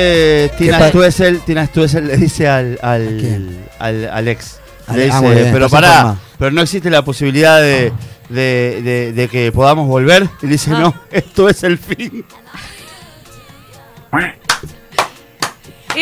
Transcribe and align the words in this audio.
dice 0.00 0.52
Tina 0.58 0.88
Stuessel, 0.88 1.40
Tina 1.40 1.66
Stuessel 1.66 2.06
le 2.06 2.16
dice 2.16 2.48
al, 2.48 2.78
¿A 2.82 2.92
al, 2.92 3.16
quién? 3.20 3.58
al, 3.78 4.08
al 4.10 4.28
ex. 4.28 4.60
Le 4.94 5.04
ah, 5.10 5.20
dice, 5.20 5.20
bien, 5.34 5.52
pero 5.52 5.66
entonces 5.66 5.70
pará, 5.70 6.16
pero 6.38 6.50
no 6.50 6.62
existe 6.62 6.90
la 6.90 7.02
posibilidad 7.04 7.60
de, 7.60 7.92
de, 8.28 8.80
de- 8.82 9.12
de 9.12 9.28
que 9.28 9.52
podamos 9.52 9.86
volver. 9.86 10.28
Y 10.42 10.46
le 10.46 10.52
dice, 10.52 10.72
Ah. 10.74 10.80
no, 10.80 10.94
esto 11.10 11.48
es 11.48 11.62
el 11.62 11.78
fin. 11.78 12.24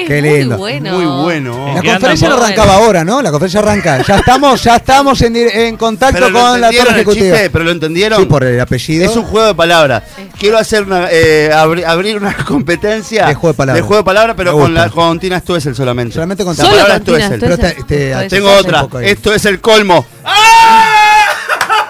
Es 0.02 0.06
Qué 0.08 0.20
muy 0.22 0.38
lindo. 0.38 0.56
bueno. 0.58 0.92
Muy 0.92 1.22
bueno. 1.24 1.74
La 1.74 1.82
conferencia 1.82 2.28
no 2.28 2.36
arrancaba 2.36 2.74
ahora, 2.74 3.04
¿no? 3.04 3.20
La 3.22 3.30
conferencia 3.30 3.60
arranca. 3.60 4.02
Ya 4.06 4.16
estamos, 4.16 4.62
ya 4.62 4.76
estamos 4.76 5.20
en, 5.22 5.76
contacto 5.76 6.14
Pero 6.14 6.30
lo 6.30 6.38
con 6.40 6.60
la 6.60 6.68
entendieron 6.68 6.86
torre 6.86 6.94
el 6.94 7.00
ejecutiva. 7.08 7.34
chiste, 7.36 7.50
pero 7.50 7.64
lo 7.64 7.70
entendieron. 7.70 8.20
Sí, 8.20 8.26
por 8.26 8.44
el 8.44 8.60
apellido. 8.60 9.04
Es 9.04 9.16
un 9.16 9.24
juego 9.24 9.46
de 9.48 9.54
palabras. 9.54 10.02
Quiero 10.38 10.58
hacer 10.58 10.84
una, 10.84 11.08
eh, 11.10 11.50
abri- 11.52 11.84
abrir 11.84 12.16
una 12.16 12.34
competencia 12.46 13.26
De 13.26 13.34
juego 13.34 13.52
de 13.52 13.56
palabras. 13.56 13.82
de 13.82 13.86
juego 13.86 14.02
de 14.02 14.04
palabras, 14.04 14.34
pero 14.36 14.52
Me 14.54 14.60
con, 14.62 14.70
gusta. 14.72 14.86
la, 14.86 14.90
con 14.92 15.18
Tina 15.20 15.40
Stuessel 15.40 15.74
solamente. 15.74 16.14
Solamente 16.14 16.44
con 16.44 16.56
la 16.56 16.62
Solo 16.64 16.70
palabra 16.70 16.94
con 16.96 17.04
Tina 17.04 17.18
Stuessel. 17.26 17.40
Pero 17.40 17.56
te- 17.58 17.68
Stuessel. 17.70 17.86
te- 17.86 18.12
Puede 18.14 18.28
Tengo 18.28 18.52
otra. 18.52 18.86
Esto 19.02 19.32
es 19.34 19.44
el 19.46 19.60
colmo. 19.60 20.06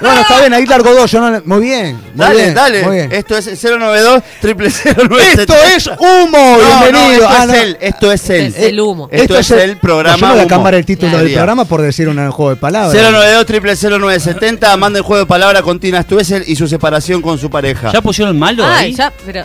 Bueno, 0.00 0.20
está 0.20 0.40
bien, 0.40 0.54
ahí 0.54 0.64
largo 0.66 0.94
dos. 0.94 1.10
Yo 1.10 1.20
no, 1.20 1.42
muy 1.44 1.60
bien. 1.60 1.96
Muy 1.96 2.02
Dale, 2.14 2.42
bien, 2.42 2.54
dale. 2.54 2.82
Muy 2.84 2.96
bien. 2.96 3.12
Esto 3.12 3.36
es 3.36 3.46
092 3.62 4.22
triple 4.40 4.68
Esto 4.68 5.54
es 5.76 5.86
humo. 5.98 6.56
Bienvenido. 6.58 7.24
esto 7.24 7.28
Ah, 7.28 7.38
es 7.42 7.46
no. 7.48 7.54
él. 7.54 7.78
Esto 7.80 8.12
es 8.12 8.30
él. 8.30 8.46
Es 8.46 8.58
el 8.58 8.80
humo. 8.80 9.08
Esto, 9.10 9.36
es, 9.38 9.50
el 9.50 9.76
programa. 9.78 10.16
No, 10.16 10.20
yo 10.20 10.26
no 10.28 10.34
voy 10.34 10.42
a 10.44 10.46
cambiar 10.46 10.74
el 10.74 10.84
título 10.84 11.18
del 11.18 11.32
programa 11.32 11.64
por 11.64 11.82
decir 11.82 12.08
un 12.08 12.16
juego 12.30 12.50
de 12.50 12.56
palabras. 12.56 12.92
092 12.94 13.46
triple 13.46 13.74
0970 13.76 14.76
manda 14.76 14.98
el 14.98 15.04
juego 15.04 15.24
de 15.24 15.26
palabra 15.26 15.62
con 15.62 15.80
Tina 15.80 16.02
Stuessel 16.02 16.44
y 16.46 16.54
su 16.56 16.68
separación 16.68 17.20
con 17.22 17.38
su 17.38 17.50
pareja. 17.50 17.92
¿Ya 17.92 18.00
pusieron 18.00 18.38
malo 18.38 18.64
Ah, 18.64 18.78
ahí? 18.78 18.94
ya, 18.94 19.12
pero. 19.26 19.44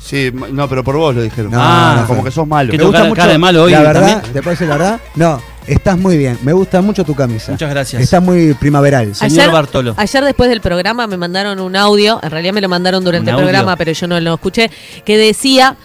Sí, 0.00 0.30
no, 0.52 0.68
pero 0.68 0.84
por 0.84 0.96
vos 0.96 1.14
lo 1.14 1.22
dijeron. 1.22 1.50
No, 1.50 1.58
ah, 1.60 1.96
no, 2.00 2.06
como 2.06 2.22
que 2.24 2.30
sos 2.30 2.46
malo. 2.46 2.70
¿Qué 2.70 2.78
Me 2.78 2.84
gusta 2.84 2.98
cara- 3.00 3.08
mucho. 3.10 3.20
cara 3.20 3.32
de 3.32 3.38
malo 3.38 3.64
hoy 3.64 3.72
La 3.72 3.80
verdad, 3.82 4.00
también? 4.12 4.32
¿te 4.32 4.42
parece 4.42 4.64
la 4.64 4.76
verdad? 4.76 5.00
No, 5.16 5.42
estás 5.68 5.96
muy 5.98 6.16
bien. 6.16 6.38
Me 6.42 6.52
gusta 6.52 6.80
mucho 6.80 7.04
tu 7.04 7.14
camisa. 7.14 7.52
Muchas 7.52 7.70
gracias. 7.70 8.02
Está 8.02 8.20
muy 8.20 8.54
primaveral. 8.54 9.14
Señor 9.14 9.50
Bartolo. 9.52 9.94
Ayer 9.96 10.24
después 10.24 10.50
del 10.50 10.60
programa 10.60 11.06
me 11.06 11.16
mandaron 11.16 11.60
un 11.60 11.76
audio, 11.76 12.18
en 12.22 12.30
realidad 12.30 12.52
me 12.52 12.60
lo 12.60 12.68
mandaron 12.68 13.04
durante 13.04 13.30
¿Un 13.32 13.36
el 13.38 13.42
programa, 13.44 13.76
pero 13.76 13.92
yo 13.92 14.06
no 14.06 14.18
lo 14.20 14.34
escuché, 14.34 14.70
que 15.04 15.16
decía, 15.18 15.76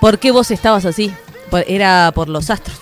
¿por 0.00 0.18
qué 0.18 0.30
vos 0.30 0.50
estabas 0.50 0.84
así? 0.84 1.12
Por- 1.50 1.64
Era 1.68 2.12
por 2.14 2.28
los 2.28 2.48
astros. 2.50 2.78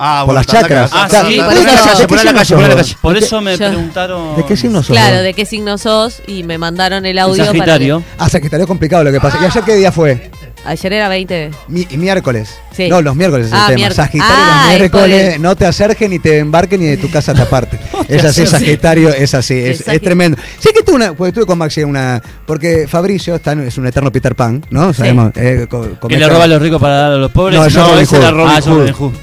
Ah, 0.00 0.22
Por 0.24 0.34
las 0.36 0.46
chacras. 0.46 0.90
Ah, 0.94 1.06
Claro, 1.10 1.28
sí, 1.28 1.34
¿de 1.38 1.42
por 1.42 1.52
qué 1.54 1.58
eso- 1.58 1.68
signo- 1.70 1.92
¿de 1.94 1.98
de 2.02 2.06
poné 2.06 2.06
qué 2.08 2.14
la 2.14 2.20
signo 2.20 2.32
calle, 2.38 2.44
sos 2.48 2.54
poné 2.56 2.68
la 2.68 2.74
vos? 2.74 2.82
calle. 2.82 2.96
Por 3.02 3.14
¿De 3.14 3.18
qué- 3.18 3.24
eso 3.26 3.40
me 3.40 3.50
Yo- 3.56 3.68
preguntaron. 3.68 4.36
¿De 4.36 4.44
qué 4.44 4.56
signo 4.56 4.78
sos 4.84 4.86
Claro, 4.96 5.14
vos? 5.16 5.24
¿de 5.24 5.34
qué 5.34 5.44
signo 5.44 5.76
sos? 5.78 6.22
Y 6.28 6.42
me 6.44 6.56
mandaron 6.56 7.04
el 7.04 7.18
audio 7.18 7.44
para 7.46 7.52
Sagitario. 7.58 8.02
Ah, 8.16 8.28
Sagitario 8.28 8.62
es 8.62 8.68
complicado 8.68 9.02
lo 9.02 9.10
que 9.10 9.20
pasa. 9.20 9.38
¿Y 9.42 9.46
ayer 9.46 9.62
qué 9.64 9.74
día 9.74 9.90
fue? 9.90 10.30
que- 10.30 10.30
Ayer 10.64 10.92
era 10.92 11.08
20. 11.08 11.50
Mi- 11.66 11.86
miércoles. 11.96 12.48
Sí. 12.78 12.88
No, 12.88 13.02
los 13.02 13.14
miércoles 13.16 13.46
es 13.48 13.52
el 13.52 13.58
Ah, 13.58 13.64
tema. 13.66 13.76
miércoles. 13.76 13.96
Sagitario 13.96 14.34
Ah, 14.38 14.62
los 14.64 14.72
es 14.72 14.78
miércoles 14.78 15.34
el- 15.34 15.42
no 15.42 15.56
te 15.56 15.66
acerques 15.66 16.08
ni 16.08 16.18
te 16.18 16.38
embarques 16.38 16.78
ni 16.78 16.86
de 16.86 16.96
tu 16.96 17.10
casa 17.10 17.34
te 17.34 17.42
aparte. 17.42 17.78
es 18.08 18.24
así, 18.24 18.46
Sagitario 18.46 19.10
es 19.10 19.34
así, 19.34 19.54
es, 19.54 19.86
es 19.86 20.00
tremendo. 20.00 20.38
Sí 20.60 20.70
que 20.74 20.82
tuve 20.82 20.94
una, 20.96 21.12
porque 21.12 21.28
estuve 21.28 21.44
con 21.46 21.58
Maxi 21.58 21.82
una, 21.82 22.22
porque 22.46 22.86
Fabricio 22.88 23.34
está, 23.34 23.52
es 23.54 23.76
un 23.78 23.86
eterno 23.86 24.10
Peter 24.12 24.34
Pan, 24.34 24.64
¿no? 24.70 24.94
Sabemos. 24.94 25.32
eh, 25.36 25.66
co- 25.68 25.86
Que 26.08 26.16
le 26.16 26.28
roba 26.28 26.44
a 26.44 26.46
los 26.46 26.62
ricos 26.62 26.80
para 26.80 26.94
dar 26.94 27.12
a 27.12 27.16
los 27.16 27.30
pobres. 27.32 27.58
No, 27.58 27.66
eso 27.66 27.98
es 28.00 28.08
Ah, 28.12 28.60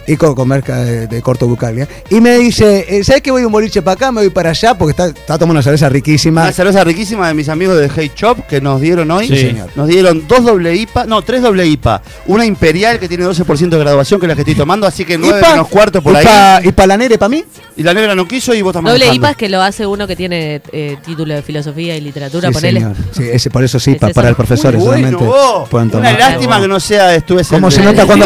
y 0.07 0.17
co- 0.17 0.35
comer 0.35 0.61
ca- 0.63 0.79
de, 0.79 1.07
de 1.07 1.21
corto 1.21 1.47
bucal. 1.47 1.75
¿ya? 1.77 1.87
Y 2.09 2.19
me 2.21 2.37
dice, 2.37 2.85
eh, 2.89 3.03
¿sabes 3.03 3.21
que 3.21 3.31
voy 3.31 3.43
a 3.43 3.45
un 3.47 3.51
boliche 3.53 3.81
para 3.81 3.93
acá? 3.95 4.11
Me 4.11 4.21
voy 4.21 4.29
para 4.29 4.49
allá 4.49 4.77
porque 4.77 4.91
está, 4.91 5.07
está 5.07 5.37
tomando 5.37 5.53
una 5.53 5.61
cerveza 5.63 5.89
riquísima. 5.89 6.43
Una 6.43 6.51
cerveza 6.51 6.83
riquísima 6.83 7.27
de 7.27 7.33
mis 7.33 7.49
amigos 7.49 7.77
de 7.77 7.89
Hey 7.95 8.11
Shop 8.15 8.45
que 8.47 8.59
nos 8.61 8.81
dieron 8.81 9.09
hoy. 9.11 9.27
Sí, 9.27 9.37
señor. 9.37 9.69
Nos 9.75 9.87
dieron 9.87 10.27
dos 10.27 10.43
doble 10.43 10.75
IPA, 10.75 11.05
no, 11.05 11.21
tres 11.21 11.41
doble 11.41 11.65
IPA. 11.65 12.01
Una 12.27 12.45
imperial 12.45 12.99
que 12.99 13.07
tiene 13.07 13.23
12% 13.25 13.44
de 13.45 13.77
graduación, 13.77 14.19
que 14.19 14.25
es 14.25 14.29
la 14.29 14.35
que 14.35 14.41
estoy 14.41 14.55
tomando, 14.55 14.85
así 14.87 15.05
que 15.05 15.17
9 15.17 15.39
pa- 15.39 15.51
menos 15.51 15.67
cuarto 15.67 16.01
por 16.01 16.13
y 16.13 16.17
ahí. 16.17 16.67
¿Y 16.67 16.71
para 16.71 16.87
la 16.87 16.97
nere, 16.97 17.17
para 17.17 17.29
mí? 17.29 17.43
Y 17.77 17.83
la 17.83 17.93
negra 17.93 18.15
no 18.15 18.27
quiso 18.27 18.53
y 18.53 18.61
vos 18.61 18.73
también. 18.73 18.93
Doble 18.97 19.13
IPA 19.13 19.31
es 19.31 19.37
que 19.37 19.49
lo 19.49 19.61
hace 19.61 19.85
uno 19.85 20.07
que 20.07 20.15
tiene 20.15 20.61
eh, 20.71 20.97
título 21.05 21.33
de 21.33 21.41
filosofía 21.41 21.95
y 21.95 22.01
literatura, 22.01 22.49
Sí, 22.49 22.53
ponele. 22.53 22.79
señor. 22.79 22.95
Sí, 23.11 23.23
ese, 23.31 23.49
por 23.49 23.63
eso 23.63 23.79
sí, 23.79 23.91
Es 23.91 23.97
pa- 23.97 24.07
eso. 24.07 24.15
para 24.15 24.29
el 24.29 24.35
profesor 24.35 24.75
bueno, 24.75 25.17
vos. 25.19 25.69
Una 25.71 26.11
lástima 26.17 26.59
que 26.61 26.67
no 26.67 26.79
sea 26.79 27.13
estuve 27.15 27.43
¿Cómo 27.43 27.69
se 27.71 27.81
No, 27.83 27.91
nota 27.91 28.05
cuando, 28.05 28.25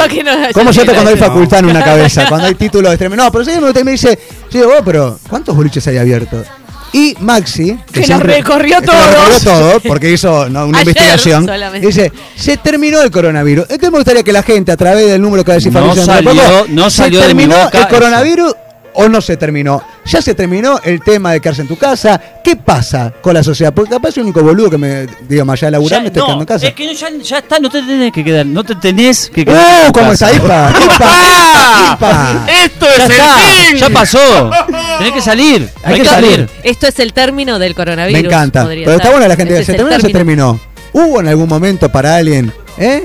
¿cómo 0.53 0.72
se 0.74 0.80
nota 0.81 0.94
cuando 0.94 1.12
hay 1.12 1.18
facultad 1.18 1.59
en 1.59 1.66
una 1.66 1.84
cabeza? 1.84 2.28
Cuando 2.28 2.47
hay 2.47 2.56
títulos 2.56 2.91
extremos. 2.91 3.18
No, 3.18 3.31
pero 3.31 3.44
sí 3.46 3.51
me 3.51 3.59
gusta 3.66 3.80
y 3.80 3.84
me 3.84 3.91
dice, 3.91 4.18
yo 4.51 4.59
digo, 4.62 4.72
oh, 4.80 4.84
pero 4.84 5.19
¿cuántos 5.30 5.56
boliches 5.56 5.86
hay 5.88 5.97
abiertos? 5.97 6.46
Y 6.94 7.16
Maxi, 7.19 7.77
Que 7.91 8.01
recorrió 8.01 8.81
que 8.81 8.88
los 8.88 8.95
recorrió 8.95 9.39
todos. 9.39 9.44
todo, 9.44 9.79
porque 9.81 10.11
hizo 10.11 10.50
no, 10.50 10.66
una 10.67 10.79
Ayer 10.79 10.89
investigación, 10.89 11.45
solamente. 11.45 11.85
dice, 11.88 12.11
se 12.35 12.57
terminó 12.57 13.01
el 13.01 13.11
coronavirus. 13.11 13.63
Entonces 13.69 13.91
me 13.91 13.97
gustaría 13.97 14.23
que 14.23 14.33
la 14.33 14.44
gente, 14.44 14.72
a 14.72 14.77
través 14.77 15.07
del 15.07 15.22
número 15.22 15.44
que 15.44 15.50
va 15.51 15.53
a 15.53 15.57
decir 15.57 15.72
No 15.72 15.95
salió- 15.95 16.66
no 16.69 16.89
¿se 16.89 16.97
salió 16.97 17.19
de 17.22 17.33
mi 17.33 17.44
terminó 17.44 17.63
boca 17.63 17.77
el 17.77 17.83
eso. 17.85 17.95
coronavirus 17.95 18.55
o 18.94 19.07
no 19.07 19.22
se 19.22 19.38
terminó? 19.38 19.81
¿Ya 20.05 20.22
se 20.23 20.33
terminó 20.33 20.79
el 20.83 21.01
tema 21.01 21.31
de 21.33 21.39
quedarse 21.39 21.61
en 21.61 21.67
tu 21.67 21.77
casa? 21.77 22.19
¿Qué 22.44 22.55
pasa 22.55 23.13
con 23.21 23.35
la 23.35 23.44
sociedad? 23.44 23.71
Porque 23.71 23.91
capaz 23.91 24.17
el 24.17 24.23
único 24.23 24.41
boludo 24.41 24.71
que 24.71 24.77
me, 24.79 25.06
digo, 25.27 25.45
más 25.45 25.59
allá 25.59 25.67
de 25.67 25.71
laburar, 25.73 26.00
Ya- 26.00 26.01
me 26.01 26.07
estoy 26.07 26.19
no, 26.21 26.25
quedando 26.25 26.41
en 26.44 26.47
casa. 26.47 26.67
Es 26.67 26.73
que 26.73 26.95
ya, 26.95 27.07
ya 27.21 27.38
está, 27.38 27.59
no 27.59 27.69
te 27.69 27.83
tenés 27.83 28.11
que 28.11 28.23
quedar. 28.23 28.45
No 28.47 28.63
te 28.63 28.73
tenés 28.75 29.29
que 29.29 29.45
quedar. 29.45 29.81
en 29.81 29.83
¡Uh! 29.83 29.85
tu 29.91 30.00
¿Cómo 30.00 30.09
casa. 30.11 30.31
está 30.31 30.44
IPA? 30.44 30.73
¡IPA! 30.83 31.94
¡IPA! 31.94 32.45
Esto 32.63 32.85
Ya 32.97 33.03
es 33.06 33.09
está, 33.11 33.44
el 33.44 33.66
fin. 33.67 33.77
ya 33.77 33.89
pasó. 33.91 34.51
Tenés 35.00 35.14
que 35.14 35.22
salir. 35.22 35.70
Hay, 35.84 36.00
que 36.00 36.06
salir. 36.06 36.48
Esto 36.64 36.88
es 36.88 37.00
el 37.00 37.14
término 37.14 37.58
del 37.58 37.72
Me 37.72 37.76
coronavirus. 37.76 38.24
encanta. 38.26 38.62
podría 38.64 38.86
Pero 38.86 38.98
está 38.98 39.10
bueno 39.10 39.28
la 39.28 39.36
gente 39.36 39.54
Este 39.54 39.56
que 39.56 39.60
es 39.62 39.66
se 39.66 39.72
el 39.72 39.78
terminó 39.78 39.96
o 39.98 40.00
se 40.02 40.10
terminó. 40.14 40.60
¿Hubo 40.94 41.20
en 41.22 41.28
algún 41.28 41.50
momento 41.50 41.90
para 41.90 42.16
alguien, 42.18 42.52
eh? 42.78 43.04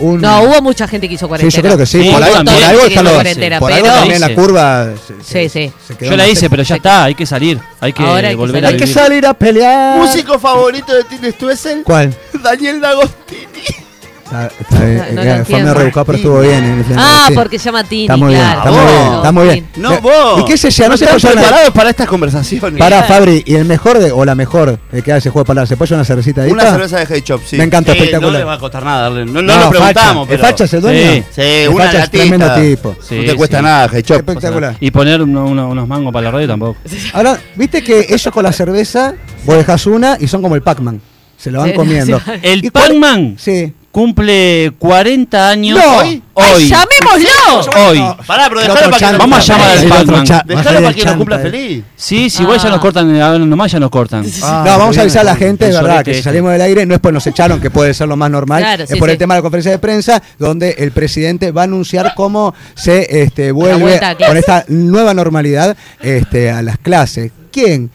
Un- 0.00 0.20
No, 0.20 0.42
hubo 0.44 0.62
mucha 0.62 0.86
gente 0.86 1.08
que 1.08 1.14
hizo 1.14 1.26
Sí, 1.26 1.28
cuarentena. 1.28 1.56
yo 1.56 1.62
creo 1.62 1.78
que 1.78 1.86
sí. 1.86 2.02
Sí, 2.04 2.10
por 2.12 2.22
algo, 2.22 2.36
por 2.44 2.48
algo 2.54 2.80
Sí, 2.82 2.86
está 2.88 3.02
lo- 3.02 3.14
cuarentena, 3.14 3.58
por 3.58 3.72
algo 3.72 3.84
pero- 3.84 3.98
también 3.98 4.20
la 4.20 4.26
Sí. 4.28 4.34
curva. 4.34 4.86
se- 5.24 5.48
Sí, 5.48 5.48
sí. 5.48 5.72
se 5.88 5.94
quedó 5.96 6.10
Yo 6.12 6.16
la 6.16 6.28
hice, 6.28 6.48
pero 6.48 6.62
ya 6.62 6.76
está. 6.76 7.04
Hay 7.04 7.14
que 7.16 7.26
salir. 7.26 7.58
Hay 7.80 7.92
que 7.92 8.02
Ahora 8.04 8.28
hay 8.28 8.34
que 8.34 8.36
volver 8.36 8.62
salir. 8.62 8.64
a 8.64 8.68
Hay 8.68 8.76
que 8.76 8.86
salir 8.86 9.26
a 9.26 9.34
pelear. 9.34 9.98
Músico 9.98 10.38
favorito 10.38 10.94
de 10.94 11.02
Tina 11.04 11.30
Stuessel, 11.32 11.82
¿Cuál? 11.82 12.14
Daniel 12.44 12.80
D'Agostini. 12.80 13.87
Está, 14.28 14.50
está 14.60 14.84
bien, 14.84 15.04
No, 15.14 15.24
no 15.24 15.30
eh, 15.30 15.44
fue 15.46 15.58
medio 15.60 15.74
rebuscado, 15.74 16.04
pero 16.04 16.18
estuvo 16.18 16.40
bien. 16.40 16.64
eh, 16.64 16.94
Ah, 16.98 17.24
sí. 17.28 17.34
porque 17.34 17.58
se 17.58 17.64
llama 17.64 17.82
Tini, 17.84 18.02
Está 18.02 18.16
muy 18.18 18.28
bien, 18.34 18.40
claro. 18.40 18.58
está 18.58 18.70
muy 18.70 18.84
bien, 18.84 19.06
Vos. 19.08 19.16
está 19.16 19.32
muy 19.32 19.44
bien. 19.48 19.68
No, 19.76 19.92
Eh, 19.94 19.98
vos. 20.02 20.40
¿Y 20.40 20.44
qué 20.44 20.58
se 20.58 20.70
llama? 20.70 20.88
No 20.88 20.92
No 20.92 20.96
se 20.98 21.04
están 21.16 21.32
preparados 21.32 21.70
para 21.70 21.90
estas 21.90 22.06
conversaciones. 22.08 22.78
Pará, 22.78 23.02
Fabri, 23.04 23.42
¿y 23.46 23.54
el 23.54 23.64
mejor 23.64 23.98
de, 23.98 24.12
o 24.12 24.24
la 24.26 24.34
mejor 24.34 24.78
eh, 24.92 25.00
que 25.02 25.12
hace 25.14 25.30
juego 25.30 25.44
de 25.44 25.48
palabras? 25.48 25.70
¿Se 25.70 25.76
puede 25.78 25.88
llevar 25.88 26.00
una 26.00 26.04
cervecita 26.04 26.42
de 26.42 26.52
Una 26.52 26.62
cerveza 26.70 26.98
de 26.98 27.06
Hey 27.08 27.22
Shop, 27.24 27.40
sí. 27.46 27.56
Me 27.56 27.64
encanta, 27.64 27.92
Eh, 27.92 27.94
espectacular. 27.96 28.32
No 28.32 28.38
le 28.38 28.44
va 28.44 28.52
a 28.52 28.58
costar 28.58 28.84
nada 28.84 29.02
darle. 29.04 29.24
No, 29.24 29.40
no, 29.40 29.42
No, 29.42 29.64
lo 29.64 29.70
preguntamos, 29.70 29.94
facha. 29.94 30.28
pero. 30.28 30.32
¿El 30.34 30.38
facha 30.50 30.64
es 30.64 30.74
el 30.74 30.80
dueño? 30.82 31.10
Sí. 31.12 31.24
Sí, 31.30 31.40
El 31.42 31.68
una 31.70 31.84
facha 31.86 32.04
es 32.04 32.10
tremendo 32.10 32.54
tipo. 32.54 32.96
Sí, 33.00 33.14
no 33.16 33.24
te 33.24 33.34
cuesta 33.34 33.56
sí. 33.58 33.64
nada, 33.64 33.88
Hey 33.90 34.02
Shop. 34.06 34.16
Espectacular. 34.18 34.76
Y 34.78 34.90
poner 34.90 35.22
uno- 35.22 35.46
uno- 35.46 35.68
unos 35.70 35.88
mangos 35.88 36.12
para 36.12 36.24
la 36.26 36.30
radio 36.32 36.48
tampoco. 36.48 36.76
Ahora, 37.14 37.38
viste 37.56 37.82
que 37.82 38.06
ellos 38.10 38.28
con 38.32 38.42
la 38.44 38.52
cerveza, 38.52 39.14
vos 39.46 39.56
dejás 39.56 39.86
una 39.86 40.18
y 40.20 40.28
son 40.28 40.42
como 40.42 40.54
el 40.54 40.60
Pac-Man. 40.62 41.00
Se 41.38 41.50
lo 41.52 41.60
van 41.60 41.70
Sí, 41.70 41.74
comiendo. 41.76 42.18
sí. 42.18 42.30
El 42.42 42.64
¿Y 42.64 42.70
cuál- 42.70 42.84
Pac-Man 42.88 43.36
Sí. 43.38 43.72
Cumple 43.90 44.72
40 44.78 45.48
años 45.50 45.78
No. 45.78 45.96
hoy. 45.98 46.22
¡Ay, 46.40 46.52
Hoy. 46.54 46.68
llamémoslo! 46.68 47.88
Hoy. 47.88 47.98
Pará, 48.26 48.48
pero 48.48 48.60
dejalo 48.60 48.90
para 48.90 48.98
que 48.98 49.04
nos 49.06 49.18
Vamos 49.18 49.50
a 49.50 49.54
cumpla 49.54 49.56
llamar 49.56 49.70
al 49.70 49.76
a 49.78 50.42
Dejalo 50.46 50.76
para 50.76 50.88
el 50.88 50.94
que 50.94 51.04
nos 51.04 51.16
cumpla 51.16 51.38
feliz. 51.40 51.84
Sí, 51.96 52.30
sí, 52.30 52.42
igual 52.44 52.58
ya 52.60 52.68
Ah. 52.68 52.70
nos 52.70 52.80
cortan, 52.80 53.20
ahora 53.20 53.38
nomás 53.40 53.72
ya 53.72 53.80
nos 53.80 53.90
cortan. 53.90 54.22
no, 54.24 54.30
Ah, 54.42 54.76
vamos 54.78 54.96
a 54.98 55.00
avisar 55.00 55.22
a 55.22 55.24
la 55.24 55.36
gente, 55.36 55.64
de 55.66 55.72
verdad, 55.72 56.04
que 56.04 56.12
si 56.12 56.18
este. 56.18 56.30
salimos 56.30 56.52
del 56.52 56.60
aire 56.60 56.86
no 56.86 56.94
es 56.94 57.00
pues 57.00 57.12
nos 57.12 57.26
echaron, 57.26 57.60
que 57.60 57.70
puede 57.70 57.92
ser 57.92 58.06
lo 58.08 58.16
más 58.16 58.30
normal, 58.30 58.62
Claro, 58.62 58.84
es 58.84 58.90
sí, 58.90 58.96
por 58.96 59.10
el 59.10 59.18
tema 59.18 59.34
de 59.34 59.38
la 59.38 59.42
conferencia 59.42 59.72
de 59.72 59.78
prensa, 59.80 60.22
donde 60.38 60.76
el 60.78 60.92
presidente 60.92 61.50
va 61.50 61.62
a 61.62 61.64
anunciar 61.64 62.12
cómo 62.14 62.54
se 62.76 63.22
este, 63.22 63.50
vuelve 63.50 63.98
con 64.26 64.36
esta 64.36 64.64
nueva 64.68 65.14
normalidad 65.14 65.76
este, 66.00 66.50
a 66.52 66.62
las 66.62 66.78
clases. 66.78 67.32
¿Quién? 67.50 67.90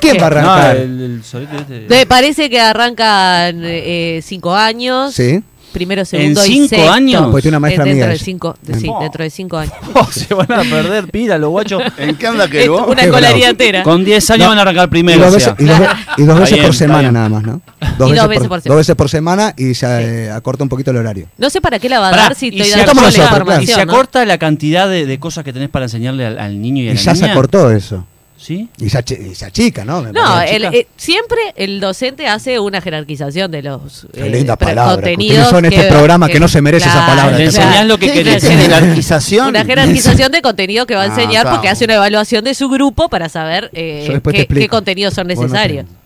¿Quién 0.00 0.16
va 0.22 0.26
a 0.26 0.30
No, 0.30 0.36
arrancar? 0.52 0.76
el, 0.76 1.00
el 1.00 1.24
solete 1.24 1.56
este. 1.56 1.86
Me 1.88 2.06
parece 2.06 2.48
que 2.50 2.60
arrancan 2.60 3.60
eh, 3.64 4.20
cinco 4.24 4.54
años. 4.54 5.14
Sí. 5.14 5.42
Primero, 5.72 6.02
segundo 6.06 6.42
y 6.46 6.48
cinco 6.48 6.68
sexto. 6.70 6.90
años? 6.90 7.28
Pues 7.30 7.42
tiene 7.42 7.58
una 7.58 7.60
maestra 7.60 7.84
Eh, 7.84 7.88
dentro 7.88 8.04
amiga 8.04 8.06
de 8.08 8.14
ella. 8.14 8.24
cinco, 8.24 8.56
de- 8.62 8.80
sí, 8.80 8.86
No. 8.86 9.00
dentro 9.00 9.22
de 9.22 9.30
cinco 9.30 9.58
años. 9.58 9.74
Oh, 9.94 10.08
se 10.10 10.32
van 10.32 10.50
a 10.50 10.62
perder 10.62 11.08
pila 11.10 11.36
los 11.36 11.50
guachos. 11.50 11.82
¿En 11.98 12.16
qué 12.16 12.26
anda 12.26 12.48
que 12.48 12.68
vos? 12.70 12.86
una 12.86 12.96
Qué 12.96 13.02
escolaridad 13.02 13.38
bravo. 13.38 13.50
entera. 13.50 13.82
Con 13.82 14.02
10 14.02 14.30
años 14.30 14.44
No. 14.44 14.48
van 14.48 14.58
a 14.58 14.62
arrancar 14.62 14.86
Y 14.86 14.90
primero. 14.90 15.18
dos 15.20 15.28
o 15.28 15.32
veces, 15.34 15.42
sea. 15.44 15.56
y 15.58 15.64
dos, 15.68 15.78
ve- 15.78 15.86
y 16.16 16.22
dos 16.22 16.28
Está 16.30 16.34
veces 16.40 16.50
bien, 16.54 16.64
por 16.64 16.70
está 16.74 16.84
semana 16.84 17.00
bien. 17.02 17.12
nada 17.14 17.28
más, 17.28 17.42
¿no? 17.42 17.60
Y 18.08 18.12
dos 18.14 18.28
veces 18.28 18.48
por 18.48 18.60
semana. 18.62 18.74
Dos 18.74 18.76
veces 18.78 18.96
por 18.96 19.08
semana 19.10 19.54
y 19.58 19.74
se 19.74 19.86
eh, 20.26 20.30
acorta 20.30 20.62
un 20.62 20.70
poquito 20.70 20.90
el 20.90 20.96
horario. 20.96 21.28
No 21.36 21.50
sé 21.50 21.60
para 21.60 21.78
qué 21.78 21.90
la 21.90 22.00
va 22.00 22.08
a 22.08 22.10
Pará, 22.12 22.22
dar 22.22 22.34
si 22.34 22.46
y 22.46 22.60
estoy 22.62 22.80
se 22.80 22.86
dando 22.86 23.02
la 23.02 23.08
información. 23.10 23.62
Y 23.62 23.66
se 23.66 23.84
¿no? 23.86 23.92
acorta 23.92 24.24
la 24.24 24.38
cantidad 24.38 24.88
de, 24.88 25.04
de 25.04 25.18
cosas 25.20 25.44
que 25.44 25.52
tenés 25.52 25.68
para 25.68 25.84
enseñarle 25.84 26.24
al, 26.24 26.38
al 26.38 26.62
niño 26.62 26.82
y 26.82 26.88
a 26.88 26.92
Y 26.92 26.94
la 26.94 27.00
ya 27.02 27.14
se 27.14 27.20
niña. 27.22 27.32
acortó 27.34 27.70
eso. 27.70 28.06
¿Sí? 28.40 28.68
Y 28.78 28.88
se, 28.88 28.98
achi- 29.04 29.32
y 29.32 29.34
se 29.34 29.46
achica, 29.46 29.84
¿no? 29.84 30.00
Me 30.00 30.12
No, 30.12 30.40
el- 30.40 30.64
eh, 30.66 30.86
siempre 30.96 31.38
el 31.56 31.80
docente 31.80 32.28
hace 32.28 32.60
una 32.60 32.80
jerarquización 32.80 33.50
de 33.50 33.62
los 33.62 34.06
Qué 34.14 34.26
eh, 34.26 34.30
linda 34.30 34.54
palabra. 34.56 34.94
que 34.94 35.02
contenidos. 35.02 35.38
Ustedes 35.46 35.50
son 35.50 35.64
este 35.64 35.88
programa 35.88 36.28
que, 36.28 36.38
no 36.38 36.46
se 36.46 36.62
merece 36.62 36.86
esa 36.88 36.98
Claro, 37.04 37.08
palabra. 37.12 37.36
Le 37.38 37.44
enseñás 37.46 37.70
claro. 37.72 37.88
lo 37.88 37.98
que 37.98 38.06
¿Qué 38.06 38.12
querés. 38.12 38.44
¿Jerarquización? 38.44 39.48
Una 39.48 39.64
jerarquización 39.64 40.30
de 40.32 40.40
contenido 40.42 40.86
que 40.86 40.94
va 40.94 41.00
a 41.02 41.04
Ah, 41.04 41.08
enseñar 41.08 41.46
está. 41.46 41.50
porque 41.50 41.68
hace 41.68 41.84
una 41.84 41.94
evaluación 41.94 42.44
de 42.44 42.54
su 42.54 42.68
grupo 42.68 43.08
para 43.08 43.28
saber 43.28 43.70
eh, 43.72 44.20
qué, 44.32 44.46
qué 44.46 44.68
contenidos 44.68 45.14
son 45.14 45.26
necesarios. 45.26 45.84
te- 45.86 45.97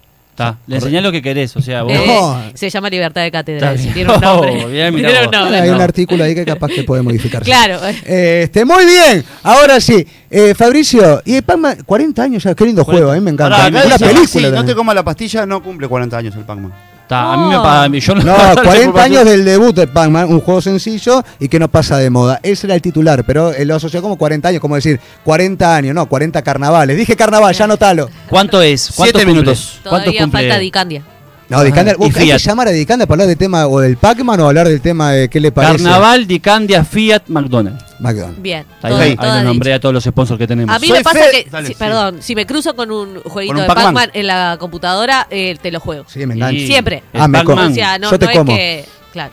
Está, 0.50 0.58
le 0.66 0.76
enseñás 0.76 1.02
lo 1.02 1.12
que 1.12 1.22
querés, 1.22 1.56
o 1.56 1.62
sea, 1.62 1.82
vos... 1.82 1.92
Eh, 1.92 2.52
se 2.54 2.70
llama 2.70 2.90
Libertad 2.90 3.22
de 3.22 3.30
Cátedra. 3.30 3.72
Ese, 3.72 3.82
bien. 3.84 3.94
Tiene 3.94 4.14
un 4.14 4.20
nombre. 4.20 4.64
Oh, 4.64 4.68
bien, 4.68 4.94
mirá 4.94 5.08
Tiene 5.10 5.24
un 5.26 5.30
vos. 5.30 5.40
nombre. 5.40 5.60
Hay 5.60 5.68
un 5.70 5.80
artículo 5.80 6.24
ahí 6.24 6.34
que 6.34 6.44
capaz 6.44 6.68
que 6.68 6.82
puede 6.84 7.02
modificarse. 7.02 7.44
Claro. 7.44 7.80
Este, 8.04 8.64
muy 8.64 8.84
bien. 8.84 9.24
Ahora 9.42 9.80
sí, 9.80 10.06
eh, 10.30 10.54
Fabricio, 10.54 11.22
y 11.24 11.40
Pac-Man, 11.42 11.78
40 11.84 12.22
años 12.22 12.42
ya, 12.42 12.54
qué 12.54 12.64
lindo 12.64 12.84
juego, 12.84 13.10
a 13.10 13.14
mí 13.14 13.20
me 13.20 13.30
encanta. 13.30 13.66
Acá 13.66 13.68
Una 13.68 13.82
dice, 13.84 13.98
película. 14.06 14.26
sí, 14.26 14.54
no 14.54 14.64
te 14.64 14.74
comas 14.74 14.94
la 14.94 15.02
pastilla, 15.04 15.44
no 15.46 15.62
cumple 15.62 15.88
40 15.88 16.16
años 16.16 16.34
el 16.36 16.42
Pac-Man. 16.44 16.72
Está, 17.16 17.32
a 17.32 17.36
mí 17.36 17.44
me 17.46 17.54
No. 17.54 17.62
pasa, 17.62 17.88
yo 17.88 18.14
no... 18.14 18.22
No, 18.24 18.62
40 18.62 19.02
años 19.02 19.24
del 19.24 19.44
debut 19.44 19.74
de 19.76 19.86
Pac-Man, 19.86 20.28
un 20.32 20.40
juego 20.40 20.60
sencillo 20.60 21.22
y 21.38 21.48
que 21.48 21.58
no 21.58 21.68
pasa 21.68 21.98
de 21.98 22.10
moda. 22.10 22.40
Ese 22.42 22.66
era 22.66 22.74
el 22.74 22.82
titular, 22.82 23.24
pero 23.24 23.52
él 23.52 23.68
lo 23.68 23.74
asoció 23.76 24.00
como 24.02 24.16
40 24.16 24.48
años, 24.48 24.60
como 24.60 24.74
decir 24.76 24.98
40 25.24 25.76
años, 25.76 25.94
no, 25.94 26.06
40 26.06 26.42
carnavales. 26.42 26.96
Dije 26.96 27.14
carnaval, 27.16 27.54
ya 27.54 27.64
anotalo. 27.64 28.08
¿Cuánto 28.28 28.60
es? 28.62 28.90
¿Cuántos 28.94 29.04
Siete 29.04 29.18
cumple? 29.26 29.32
minutos. 29.32 29.80
¿Cuántos 29.82 30.00
Todavía 30.04 30.22
cumple? 30.22 30.40
falta 30.48 30.58
Dicandia. 30.58 31.02
No, 31.52 31.96
vos 31.98 32.16
hay 32.16 32.28
que 32.30 32.38
llamar 32.38 32.68
a 32.68 32.70
Dicandia 32.70 33.06
para 33.06 33.14
hablar 33.22 33.28
del 33.28 33.36
tema 33.38 33.66
o 33.66 33.80
del 33.80 33.96
Pac-Man 33.96 34.40
o 34.40 34.48
hablar 34.48 34.68
del 34.68 34.80
tema 34.80 35.12
de 35.12 35.28
qué 35.28 35.38
le 35.40 35.52
parece. 35.52 35.74
Carnaval, 35.84 36.26
Dicandia, 36.26 36.84
Fiat, 36.84 37.24
McDonald's. 37.28 37.84
McDonald's. 38.00 38.42
Bien. 38.42 38.64
Ahí, 38.82 39.16
todo- 39.16 39.30
ahí 39.32 39.44
nombré 39.44 39.74
a 39.74 39.80
todos 39.80 39.92
los 39.94 40.04
sponsors 40.04 40.38
que 40.38 40.46
tenemos. 40.46 40.74
A 40.74 40.78
mí 40.78 40.88
Soy 40.88 40.98
me 40.98 41.04
pasa 41.04 41.20
que, 41.30 41.46
Dale, 41.50 41.66
si- 41.68 41.72
sí. 41.74 41.78
perdón, 41.78 42.18
si 42.20 42.34
me 42.34 42.46
cruzo 42.46 42.74
con 42.74 42.90
un 42.90 43.20
jueguito 43.22 43.54
Con 43.54 43.62
un 43.62 43.68
de 43.68 43.74
Pac-Man. 43.74 44.10
En 44.14 44.26
la 44.26 44.56
computadora, 44.58 45.26
eh, 45.30 45.56
te 45.60 45.70
lo 45.70 45.78
juego. 45.80 46.04
Sí, 46.08 46.26
me 46.26 46.34
engancho. 46.34 46.66
Siempre. 46.66 47.02
Ah, 47.12 47.28
me 47.28 47.38
Pac-Man. 47.38 47.70
O 47.70 47.74
sea, 47.74 47.98
no, 47.98 48.10
Yo 48.10 48.18
te 48.18 48.24
no 48.26 48.30
es 48.32 48.38
como. 48.38 48.54
que. 48.56 48.84
Claro. 49.12 49.32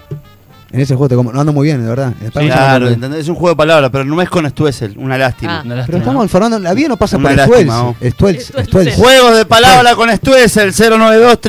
En 0.71 0.79
ese 0.81 0.93
juego 0.93 1.09
te 1.09 1.15
como- 1.15 1.31
no 1.33 1.39
ando 1.39 1.51
muy 1.51 1.65
bien, 1.67 1.81
de 1.81 1.89
verdad. 1.89 2.13
Claro, 2.31 2.87
es 2.89 3.27
un 3.27 3.35
juego 3.35 3.49
de 3.49 3.55
palabras, 3.55 3.89
pero 3.91 4.03
no 4.05 4.21
es 4.21 4.29
con 4.29 4.47
Stuessel, 4.49 4.95
una 4.97 5.17
lástima. 5.17 5.59
Ah. 5.59 5.61
Una 5.65 5.75
lástima, 5.75 5.85
Pero 5.87 5.97
estamos 5.97 6.23
informando, 6.23 6.59
la 6.59 6.73
vida 6.73 6.89
no 6.89 6.97
pasa 6.97 7.17
Una 7.17 7.29
por 7.29 7.37
lástima, 7.37 7.73
Stuels. 7.79 7.83
vos. 7.99 8.11
Stuels, 8.13 8.45
Stuels. 8.45 8.67
Stuels. 8.67 8.95
Juegos 8.95 9.37
de 9.37 9.45
palabra 9.45 9.95
con 9.95 10.15
Stuessel, 10.15 10.71
092 10.73 11.39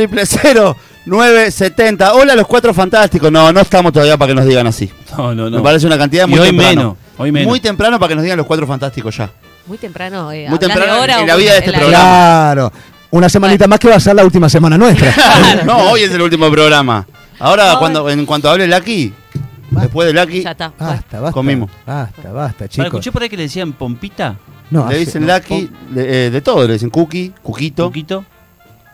000 0.43 0.77
970. 1.07 2.15
Hola 2.15 2.35
los 2.35 2.47
cuatro 2.47 2.73
fantásticos. 2.75 3.31
No, 3.31 3.53
no 3.53 3.61
estamos 3.61 3.93
todavía 3.93 4.17
para 4.17 4.31
que 4.31 4.35
nos 4.35 4.47
digan 4.47 4.67
así. 4.67 4.91
No, 5.17 5.35
no, 5.35 5.51
no. 5.51 5.59
Me 5.59 5.63
parece 5.63 5.87
una 5.87 5.99
cantidad 5.99 6.27
Y 6.27 6.31
muy 6.31 6.39
hoy 6.39 6.47
temprano. 6.49 6.75
menos, 6.81 6.97
hoy 7.19 7.33
menos. 7.33 7.49
Muy 7.49 7.61
temprano 7.61 7.99
para 7.99 8.09
que 8.09 8.15
nos 8.15 8.23
digan 8.23 8.39
los 8.39 8.47
cuatro 8.47 8.67
fantásticos 8.67 9.17
ya. 9.17 9.31
Muy 9.67 9.79
temprano. 9.79 10.31
Eh, 10.33 10.47
Muy 10.49 10.57
¿hablas 10.57 10.61
temprano 10.61 10.95
de 10.95 11.01
hora 11.01 11.21
en 11.21 11.27
la 11.27 11.37
vida 11.37 11.53
de 11.53 11.59
este 11.59 11.73
programa. 11.73 11.91
Claro. 12.05 12.73
Una 13.13 13.29
semanita 13.29 13.67
más 13.67 13.79
que 13.81 13.89
va 13.89 13.97
a 13.97 14.01
ser 14.01 14.15
la 14.15 14.25
última 14.25 14.49
semana 14.49 14.79
nuestra. 14.79 15.13
no, 15.65 15.91
hoy 15.91 16.03
es 16.03 16.13
el 16.13 16.23
último 16.23 16.51
programa. 16.51 17.07
Ahora, 17.41 17.73
No, 17.73 17.79
cuando, 17.79 18.11
en 18.11 18.27
cuanto 18.27 18.51
hable 18.51 18.67
Lucky, 18.69 19.13
después 19.71 20.13
de 20.13 20.21
Lucky, 20.21 20.43
Ya 20.43 20.51
está. 20.53 20.73
Basta, 20.79 21.21
basta. 21.21 21.33
Comimos. 21.33 21.71
Basta, 21.87 22.31
basta, 22.33 22.59
Para, 22.59 22.69
chicos. 22.69 22.87
escuché 22.87 23.11
por 23.13 23.23
ahí 23.23 23.29
que 23.29 23.37
le 23.37 23.45
decían 23.45 23.73
Pompita, 23.73 24.37
No, 24.71 24.81
le 24.89 24.97
hace- 24.97 24.99
dicen 25.07 25.27
no, 25.27 25.35
Lucky, 25.35 25.71
de, 25.91 26.27
eh, 26.27 26.31
de 26.31 26.41
todo, 26.41 26.67
le 26.67 26.75
dicen 26.75 26.91
Cookie, 26.91 27.33
Cuquito. 27.43 27.85
Poquito. 27.87 28.25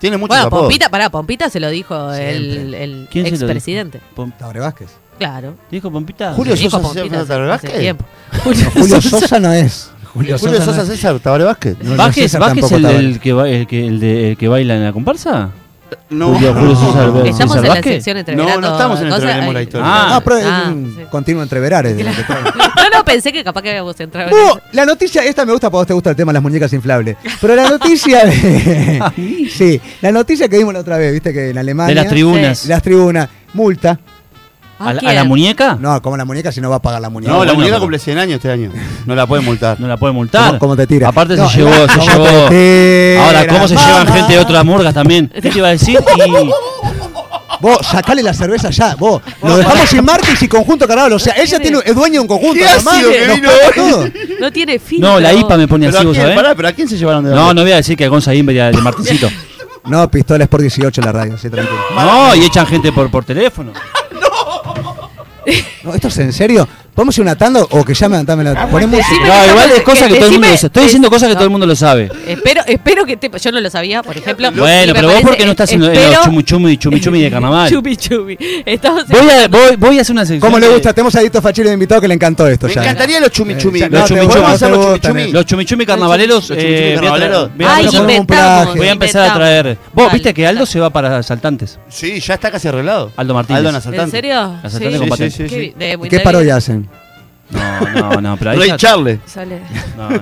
Tiene 0.00 0.16
muchos 0.18 0.28
Bueno, 0.36 0.46
apodos. 0.46 0.64
Pompita, 0.64 0.88
pará, 0.90 1.10
Pompita 1.10 1.48
se 1.50 1.58
lo 1.58 1.70
dijo 1.70 2.12
el, 2.12 2.52
Siempre. 2.52 2.84
el 2.84 3.08
¿Quién 3.10 3.24
se 3.24 3.30
lo 3.30 3.36
dijo? 3.36 3.44
expresidente. 3.46 4.00
Pom- 4.14 4.32
Tabre 4.36 4.60
Vázquez. 4.60 4.88
Claro. 5.18 5.54
¿Dijo 5.70 5.90
Pompita? 5.90 6.34
Julio 6.34 6.54
Dijo 6.54 6.68
Sosa 6.70 6.82
Pompita 6.82 7.02
César 7.04 7.18
hace- 7.22 7.28
Tabaré 7.28 7.52
hace 7.52 7.66
Vázquez. 7.66 7.80
tiempo. 7.80 8.04
Julio 8.74 9.00
Sosa 9.00 9.40
no 9.40 9.52
es. 9.54 9.90
Julio, 10.12 10.38
Julio 10.38 10.58
Sosa 10.62 10.76
no 10.76 10.82
es. 10.82 10.88
César 10.88 11.18
Tabaré 11.20 11.44
Vázquez. 11.44 11.76
No, 11.82 11.96
¿Vázquez, 11.96 12.24
César 12.24 12.40
Vázquez 12.42 12.68
tampoco 12.68 12.90
el, 12.90 13.06
el 13.06 13.20
que, 13.20 13.32
ba- 13.32 13.48
el, 13.48 13.66
que, 13.66 13.86
el, 13.86 13.98
de- 14.00 14.30
el 14.32 14.36
que 14.36 14.48
baila 14.48 14.74
en 14.76 14.84
la 14.84 14.92
comparsa? 14.92 15.50
No, 16.10 16.32
Julio- 16.34 16.54
Julio 16.54 16.76
César 16.76 17.10
Vázquez. 17.10 17.30
Estamos 17.32 17.56
en 17.56 17.62
la 17.68 17.82
sección 17.82 18.16
entre 18.16 18.36
No, 18.36 18.60
no 18.60 18.72
estamos 18.72 19.00
en 19.00 19.06
Entreveremos 19.08 19.52
la 19.54 19.58
ay, 19.60 19.64
historia. 19.64 19.86
Ah. 19.88 20.08
No, 20.14 20.20
pero 20.22 20.36
es 20.36 20.44
Ah, 20.46 20.64
un 20.68 20.94
sí. 20.96 21.02
continuo 21.10 21.42
entreverares. 21.42 21.96
de 21.96 22.04
lo 22.04 22.10
que. 22.10 22.16
No, 22.86 22.98
no, 22.98 23.04
pensé 23.04 23.32
que 23.32 23.42
capaz 23.42 23.62
que 23.62 23.70
habíamos 23.70 23.98
entrado 23.98 24.28
en 24.28 24.36
Vos, 24.36 24.56
eso. 24.58 24.60
la 24.72 24.86
noticia, 24.86 25.24
esta 25.24 25.44
me 25.44 25.52
gusta 25.52 25.68
porque 25.68 25.76
a 25.76 25.80
vos 25.80 25.86
te 25.88 25.94
gusta 25.94 26.10
el 26.10 26.16
tema 26.16 26.30
de 26.30 26.34
las 26.34 26.42
muñecas 26.42 26.72
inflables. 26.72 27.16
Pero 27.40 27.54
la 27.56 27.68
noticia 27.68 28.24
de. 28.24 29.02
sí, 29.50 29.80
la 30.00 30.12
noticia 30.12 30.48
que 30.48 30.58
vimos 30.58 30.72
la 30.74 30.80
otra 30.80 30.96
vez, 30.98 31.12
viste 31.12 31.32
que 31.32 31.50
en 31.50 31.58
Alemania. 31.58 31.88
De 31.94 31.94
las 32.00 32.08
tribunas. 32.08 32.66
Las 32.66 32.82
tribunas, 32.82 33.28
multa. 33.54 33.98
¿A, 34.78 34.92
la- 34.92 35.00
quién? 35.00 35.10
a 35.10 35.14
la 35.14 35.24
muñeca? 35.24 35.78
No, 35.80 36.00
como 36.02 36.16
la 36.16 36.24
muñeca 36.24 36.52
si 36.52 36.60
no 36.60 36.68
va 36.70 36.76
a 36.76 36.82
pagar 36.82 37.00
la 37.00 37.08
muñeca. 37.10 37.32
No, 37.32 37.38
la 37.44 37.52
bueno, 37.52 37.60
muñeca 37.60 37.78
cumple 37.80 37.98
100 37.98 38.18
años 38.18 38.34
este 38.36 38.50
año. 38.50 38.70
No 39.06 39.14
la 39.14 39.26
puede 39.26 39.42
multar. 39.42 39.80
No 39.80 39.88
la 39.88 39.96
puede 39.96 40.12
multar. 40.12 40.46
¿Cómo, 40.48 40.58
cómo 40.58 40.76
te 40.76 40.86
tira? 40.86 41.08
Aparte 41.08 41.36
No, 41.36 41.48
se 41.48 41.58
llevó, 41.58 41.72
se 41.88 41.98
¿cómo 41.98 42.04
llevó. 42.10 43.24
Ahora, 43.24 43.46
¿cómo 43.46 43.68
se 43.68 43.76
llevan 43.76 44.06
gente 44.08 44.32
de 44.34 44.38
otras 44.38 44.64
murgas 44.64 44.94
también? 44.94 45.28
¿Qué 45.28 45.50
te 45.50 45.58
iba 45.58 45.68
a 45.68 45.72
decir? 45.72 45.98
Y 46.16 46.50
Vos, 47.60 47.78
sacale 47.86 48.22
la 48.22 48.34
cerveza 48.34 48.70
ya, 48.70 48.94
vos. 48.96 49.22
Lo 49.42 49.56
dejamos 49.56 49.88
sin 49.88 50.04
Martins 50.04 50.42
y 50.42 50.48
conjunto 50.48 50.86
carnaval. 50.86 51.12
O 51.14 51.18
sea, 51.18 51.32
él 51.34 51.46
ya 51.46 51.58
tiene, 51.58 51.78
es 51.84 51.94
dueño 51.94 52.14
de 52.14 52.20
un 52.20 52.26
conjunto. 52.28 52.54
¿Qué 52.54 52.66
además, 52.66 53.02
que 53.02 53.26
nos 53.26 53.36
vino 53.36 53.50
todo. 53.74 54.08
No 54.40 54.52
tiene 54.52 54.78
fin. 54.78 55.00
no, 55.00 55.18
la 55.18 55.32
IPA 55.32 55.56
me 55.56 55.68
pone 55.68 55.86
¿Pero 55.86 55.96
a 55.96 56.00
así, 56.00 56.06
¿vos 56.08 56.16
sabés? 56.16 56.36
pará, 56.36 56.54
¿pero 56.54 56.68
a 56.68 56.72
quién 56.72 56.88
se 56.88 56.96
llevaron 56.98 57.24
de 57.24 57.30
No, 57.30 57.54
no 57.54 57.62
voy 57.62 57.72
a 57.72 57.76
decir 57.76 57.96
que 57.96 58.04
a 58.04 58.08
Gonza 58.08 58.32
a 58.32 58.34
de 58.34 58.72
Martincito. 58.82 59.30
No, 59.84 60.10
pistola 60.10 60.46
por 60.48 60.60
18 60.60 61.00
en 61.00 61.04
la 61.04 61.12
radio, 61.12 61.38
sí, 61.38 61.48
tranquilo. 61.48 61.78
No, 61.94 62.34
y 62.34 62.44
echan 62.44 62.66
gente 62.66 62.92
por, 62.92 63.10
por 63.10 63.24
teléfono. 63.24 63.72
¿Esto 65.94 66.08
es 66.08 66.18
en 66.18 66.32
serio? 66.32 66.68
¿Podemos 66.96 67.16
ir 67.18 67.22
una 67.22 67.36
tanda 67.36 67.62
o 67.62 67.84
que 67.84 67.92
llamen 67.92 68.24
dame 68.24 68.42
la 68.42 68.66
ponemos 68.68 68.98
decime- 68.98 69.28
No, 69.28 69.46
igual 69.52 69.70
es 69.70 69.82
cosa 69.82 70.08
que, 70.08 70.14
todo 70.16 70.26
el 70.28 70.32
mundo 70.32 70.48
lo 70.48 70.56
sabe. 70.56 70.66
Estoy 70.66 70.82
diciendo 70.84 71.10
cosas 71.10 71.28
que 71.28 71.34
todo 71.34 71.44
el 71.44 71.50
mundo 71.50 71.66
lo 71.66 71.76
sabe. 71.76 72.10
Espero, 72.26 72.62
espero 72.66 73.04
que 73.04 73.18
te, 73.18 73.30
yo 73.38 73.52
no 73.52 73.60
lo 73.60 73.68
sabía, 73.70 74.02
por 74.02 74.16
ejemplo. 74.16 74.50
Bueno, 74.52 74.94
me 74.94 74.98
pero 74.98 75.08
vos 75.12 75.20
porque 75.20 75.44
no 75.44 75.50
estás 75.50 75.70
en, 75.72 75.82
en 75.82 75.88
los 75.92 75.98
espero- 75.98 76.22
chumi 76.24 76.42
chumi 76.42 76.72
y 76.72 76.76
chumi 76.78 77.00
chumi 77.00 77.20
de 77.22 77.30
carnaval. 77.30 77.68
Chumi 77.76 77.96
chumi. 77.96 78.38
Estamos 78.64 79.04
en- 79.10 79.16
Voy 79.18 79.28
a, 79.30 79.46
voy, 79.48 79.76
voy 79.76 79.98
a 79.98 80.00
hacer 80.00 80.12
una 80.14 80.22
sección. 80.22 80.40
¿Cómo 80.40 80.58
le 80.58 80.66
de- 80.68 80.72
gusta? 80.72 80.94
Tenemos 80.94 81.14
a 81.16 81.20
Dito 81.20 81.42
Fachero 81.42 81.68
de 81.68 81.74
invitado 81.74 82.00
que 82.00 82.08
le 82.08 82.14
encantó 82.14 82.48
esto 82.48 82.66
Me 82.66 82.72
ya. 82.74 82.80
encantaría 82.82 83.20
los 83.20 83.30
chumi 83.30 83.58
chumi. 83.58 83.80
Eh, 83.82 83.88
Los 83.90 84.00
no, 84.00 84.06
te 84.06 84.14
chumi 84.14 84.20
gusta, 84.20 84.32
chumi. 84.32 84.42
¿Podemos 84.42 84.54
hacer 84.54 84.70
los 84.70 84.78
te 84.78 84.84
chumi 84.84 84.92
gusta, 84.94 85.08
chumi? 85.08 85.32
Los 85.32 85.44
chumi 85.46 85.64
chumi 85.66 85.86
carnavaleros. 85.86 86.52
Voy 88.74 88.88
a 88.88 88.92
empezar 88.92 89.30
a 89.30 89.34
traer. 89.34 89.76
Vos 89.92 90.12
viste 90.12 90.32
que 90.32 90.46
Aldo 90.46 90.64
se 90.64 90.80
va 90.80 90.88
para 90.90 91.18
asaltantes. 91.18 91.78
Sí, 91.90 92.20
ya 92.20 92.34
está 92.34 92.50
casi 92.50 92.68
arreglado. 92.68 93.12
Aldo 93.16 93.34
Martínez. 93.34 93.58
Aldo 93.58 93.68
en 93.70 93.76
¿En 94.06 94.10
serio? 94.10 94.40
Asaltante 94.62 94.98
Sí. 94.98 95.08
con 95.08 95.18
Qué 95.18 95.30
sí. 95.30 95.42
bi- 95.44 95.74
de- 95.76 95.92
¿Y 95.92 95.96
muy 95.96 96.08
¿Qué 96.08 96.16
bien. 96.16 96.24
parodia 96.24 96.56
hacen? 96.56 96.85
No, 97.50 97.80
no, 98.10 98.20
no, 98.20 98.36
pero 98.36 98.50
ahí 98.50 98.58
Ray 98.58 98.68
ya- 98.70 98.76
Charles. 98.76 99.20
Sale 99.26 99.60
No, 99.96 100.08
no. 100.10 100.18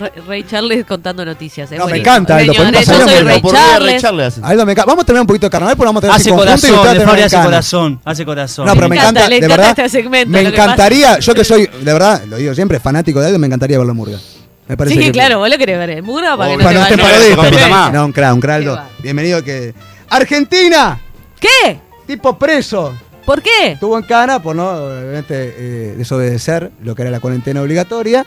Re- 0.00 0.12
Ray 0.26 0.42
Charles 0.44 0.84
contando 0.84 1.24
noticias. 1.24 1.70
es 1.72 1.78
No, 1.78 1.86
me 1.86 1.98
encanta, 1.98 2.36
Aldo, 2.36 2.52
Señores, 2.52 2.84
ponemos 2.84 2.86
yo 2.86 3.04
soy 3.08 3.14
Aldo, 3.18 3.28
Ray 3.30 3.40
Por 3.40 3.52
día 3.52 3.60
Charles. 3.72 4.02
Charles 4.02 4.26
hacen. 4.28 4.44
Aldo, 4.44 4.66
me 4.66 4.74
ca- 4.74 4.84
Vamos 4.84 5.02
a 5.02 5.06
terminar 5.06 5.20
un 5.22 5.26
poquito 5.28 5.46
de 5.46 5.50
carnaval, 5.50 5.76
pero 5.76 5.86
vamos 5.88 6.00
a 6.00 6.02
tener 6.02 6.16
Hace 6.16 6.28
y 6.28 6.32
corazón, 6.32 6.70
de 6.94 7.00
Fabri 7.04 7.22
hace 7.22 7.36
corazón, 7.42 8.00
hace 8.04 8.24
corazón. 8.24 8.66
No, 8.66 8.74
pero 8.74 8.88
me 8.88 8.96
Le 8.96 9.00
encanta, 9.00 9.20
encanta, 9.20 9.28
le 9.30 9.40
de 9.40 9.46
encanta 9.46 9.62
verdad. 9.66 9.86
este 9.86 9.88
segmento, 10.02 10.30
me 10.30 10.42
lo 10.42 10.50
que 10.50 10.54
encantaría, 10.56 11.18
yo 11.20 11.34
que 11.34 11.44
soy, 11.44 11.66
de 11.66 11.92
verdad, 11.92 12.22
lo 12.26 12.36
digo 12.36 12.54
siempre, 12.54 12.80
fanático 12.80 13.20
de 13.20 13.26
Aldo, 13.28 13.38
me 13.38 13.46
encantaría 13.46 13.78
verlo 13.78 13.92
en 13.92 13.96
Murga. 13.96 14.18
Me 14.68 14.76
parece 14.76 14.96
Sí, 14.96 15.02
que- 15.04 15.12
claro, 15.12 15.38
vos 15.38 15.48
lo 15.48 15.56
querés 15.58 15.78
ver 15.78 15.90
en 15.90 16.04
Murga 16.04 16.36
para 16.36 16.50
que 16.50 16.56
no 16.58 16.64
Para 16.64 16.80
no 16.80 16.86
te 16.86 16.96
parodista. 16.98 17.36
compita 17.36 17.68
más. 17.68 17.92
No, 17.92 18.04
un 18.06 18.12
crack, 18.12 18.34
un 18.34 18.40
crack, 18.40 18.58
Qué 18.60 18.68
Aldo. 18.68 18.76
va. 18.76 18.88
Bienvenido 19.02 19.42
que. 19.42 19.74
¡Argentina! 20.10 21.00
¿Qué? 21.40 21.78
Tipo 22.06 22.38
preso. 22.38 22.94
¿Por 23.24 23.42
qué? 23.42 23.72
Estuvo 23.72 23.96
en 23.98 24.04
cana 24.04 24.42
por 24.42 24.56
no, 24.56 24.68
obviamente, 24.68 25.54
eh, 25.56 25.94
desobedecer 25.96 26.70
lo 26.82 26.94
que 26.94 27.02
era 27.02 27.10
la 27.10 27.20
cuarentena 27.20 27.60
obligatoria. 27.62 28.26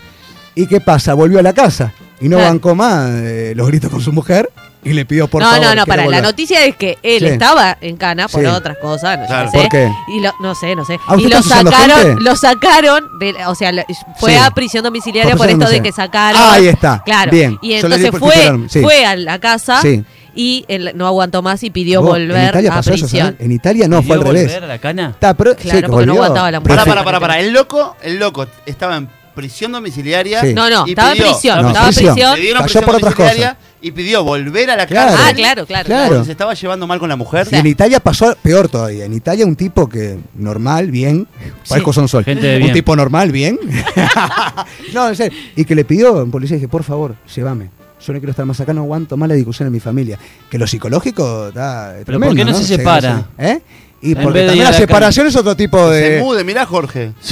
¿Y 0.56 0.68
qué 0.68 0.80
pasa? 0.80 1.14
Volvió 1.14 1.40
a 1.40 1.42
la 1.44 1.54
casa 1.54 1.94
y 2.22 2.30
no 2.30 2.38
Claro. 2.38 2.52
bancó 2.54 2.76
más 2.76 3.10
eh, 3.12 3.54
los 3.56 3.68
gritos 3.68 3.92
con 3.92 4.00
su 4.00 4.14
mujer 4.14 4.50
y 4.86 4.94
le 4.94 5.04
pidió 5.06 5.28
por 5.28 5.42
no, 5.44 5.50
favor. 5.50 5.62
no, 5.64 5.76
no, 5.76 5.84
quiero 5.84 5.86
para. 6.04 6.06
La 6.10 6.22
noticia 6.22 6.64
es 6.64 6.78
que 6.78 6.98
él 7.04 7.20
Sí. 7.20 7.26
estaba 7.26 7.78
en 7.82 7.98
cana 7.98 8.30
por 8.30 8.40
Sí. 8.40 8.48
otras 8.48 8.78
cosas, 8.78 9.18
no, 9.18 9.24
yo 9.26 9.28
Claro. 9.28 9.52
sé. 9.52 9.58
¿Por 9.58 9.70
qué? 9.70 9.92
Y 10.16 10.22
lo, 10.22 10.32
no 10.42 10.56
sé, 10.56 10.74
no 10.78 10.86
sé. 10.86 10.98
¿Ah, 11.08 11.16
usted 11.16 11.28
Y 11.28 11.32
lo 11.34 11.42
sacaron, 11.44 11.98
gente? 11.98 12.24
lo 12.24 12.36
sacaron, 12.38 13.20
de, 13.20 13.36
o 13.48 13.56
sea, 13.56 13.72
fue 14.18 14.32
Sí. 14.32 14.38
a 14.38 14.50
prisión 14.52 14.84
domiciliaria 14.86 15.36
Por 15.36 15.50
esto 15.50 15.68
de 15.70 15.82
que 15.82 15.92
sacaron. 15.92 16.40
Ah, 16.42 16.54
ahí 16.54 16.68
está. 16.68 17.02
Claro. 17.06 17.32
Bien. 17.32 17.58
Y 17.62 17.74
entonces 17.74 18.12
fue, 18.18 18.80
fue 18.82 19.06
a 19.06 19.18
la 19.18 19.40
casa 19.40 19.82
Sí. 19.82 20.06
Y 20.36 20.66
él 20.68 20.92
no 20.96 21.08
aguantó 21.08 21.42
más 21.42 21.64
y 21.64 21.70
pidió 21.70 22.02
volver 22.02 22.36
en 22.38 22.50
Italia 22.50 22.72
a 22.72 22.76
pasó 22.76 22.94
eso, 22.94 23.06
prisión. 23.06 23.28
¿sabes? 23.28 23.42
En 23.42 23.52
Italia 23.52 23.88
no, 23.88 24.04
fue 24.04 24.16
al 24.16 24.22
¿Pidió 24.22 24.34
revés. 24.34 24.48
volver 24.52 24.64
a 24.64 24.68
la 24.68 24.78
cana? 24.80 25.10
Está, 25.12 25.34
pero, 25.34 25.56
Claro, 25.56 25.78
sí, 25.78 25.84
que 25.84 25.90
porque 25.90 26.06
no 26.06 26.14
aguantaba 26.14 26.52
la 26.52 26.60
mujer. 26.60 26.76
Pará, 26.76 26.84
Prefe- 26.84 26.88
pará, 26.96 27.04
pará, 27.04 27.20
pará. 27.20 27.40
El 27.40 27.54
loco, 27.54 27.96
el 28.04 28.18
loco 28.20 28.46
estaba 28.66 28.98
en 28.98 29.08
prisión 29.34 29.72
domiciliaria. 29.72 30.42
Sí. 30.42 30.54
No, 30.54 30.70
no, 30.70 30.86
y 30.88 30.92
estaba 30.92 31.12
en 31.14 31.18
prisión, 31.24 31.62
No, 31.62 31.68
estaba 31.70 31.88
en 31.88 31.94
prisión. 31.96 32.14
prisión. 32.14 32.36
Le 32.36 32.42
dieron 32.42 32.62
Cayó 32.62 32.66
prisión 32.66 32.84
por 32.86 32.96
otras 32.96 33.16
domiciliaria 33.16 33.58
y 33.82 33.92
pidió 33.92 34.24
volver 34.24 34.72
a 34.72 34.76
la 34.78 34.86
Claro. 34.88 35.12
cárcel. 35.12 35.26
Ah, 35.30 35.34
claro, 35.36 35.66
claro. 35.66 35.86
Claro. 35.86 36.24
Se 36.26 36.32
estaba 36.32 36.54
llevando 36.54 36.88
mal 36.88 37.00
con 37.00 37.10
la 37.10 37.16
mujer. 37.18 37.48
Y 37.52 37.56
en 37.56 37.66
Italia 37.68 38.00
pasó 38.00 38.36
peor 38.42 38.70
todavía. 38.70 39.06
En 39.06 39.14
Italia 39.14 39.46
un 39.46 39.56
tipo 39.56 39.88
que 39.90 40.18
normal, 40.36 40.90
bien, 40.90 41.28
parezco 41.68 41.92
son 41.94 42.08
sol. 42.08 42.24
Gente 42.24 42.48
de 42.48 42.56
un 42.58 42.62
bien. 42.64 42.74
tipo 42.74 42.96
normal, 42.96 43.32
bien. 43.32 43.60
no, 44.94 45.10
en 45.10 45.16
serio. 45.16 45.38
Y 45.56 45.66
que 45.66 45.76
le 45.76 45.86
pidió 45.86 46.18
a 46.20 46.24
un 46.24 46.32
policía, 46.32 46.56
dije, 46.56 46.68
por 46.68 46.84
favor, 46.84 47.16
llévame. 47.36 47.70
Yo 48.06 48.14
no 48.14 48.20
quiero 48.20 48.32
estar 48.32 48.46
más 48.46 48.60
acá, 48.60 48.74
no 48.74 48.82
aguanto 48.82 49.18
más 49.18 49.28
la 49.30 49.36
discusión 49.36 49.68
en 49.68 49.74
mi 49.74 49.80
familia. 49.80 50.20
Que 50.50 50.58
lo 50.58 50.68
psicológico 50.68 51.48
está 51.48 51.92
Pero 51.94 52.06
tremendo, 52.06 52.28
¿por 52.28 52.36
qué 52.36 52.46
no 52.52 52.58
se 52.58 52.66
separa? 52.66 53.26
¿Eh? 53.38 53.60
Y 54.02 54.12
En 54.12 54.22
porque 54.22 54.46
también 54.46 54.66
la 54.66 54.74
separación 54.74 55.28
es 55.28 55.36
otro 55.36 55.56
tipo 55.56 55.90
Se 55.90 55.96
de... 55.96 56.20
mude, 56.22 56.44
mirá 56.44 56.66
Jorge. 56.66 57.14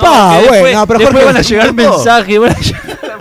Pa, 0.00 0.38
que 0.40 0.48
bueno, 0.48 0.60
después, 0.62 0.86
pero 0.86 0.98
después 0.98 1.12
Jorge, 1.12 1.24
van 1.26 1.36
a 1.36 1.40
llegar 1.42 1.72
mensajes. 1.74 2.38
van 2.40 2.50
a 2.52 2.58
llegar- 2.58 3.18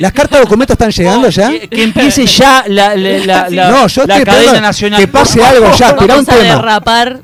¿Las 0.00 0.12
cartas 0.12 0.38
de 0.40 0.44
documentos 0.44 0.74
están 0.74 0.90
llegando 0.90 1.28
ya? 1.30 1.48
Que, 1.50 1.68
que 1.68 1.82
empiece 1.84 2.26
ya 2.26 2.64
la, 2.66 2.94
la, 2.96 3.18
la, 3.24 3.48
la- 3.50 3.70
No, 3.70 3.86
yo 3.86 4.04
la 4.04 4.22
cadena 4.24 4.60
nacional. 4.60 5.00
que 5.00 5.08
pase 5.08 5.42
algo 5.42 5.72
ya, 5.74 5.96
tirá 5.96 6.18
un 6.18 6.26
tema. 6.26 6.42
derrapar. 6.42 7.20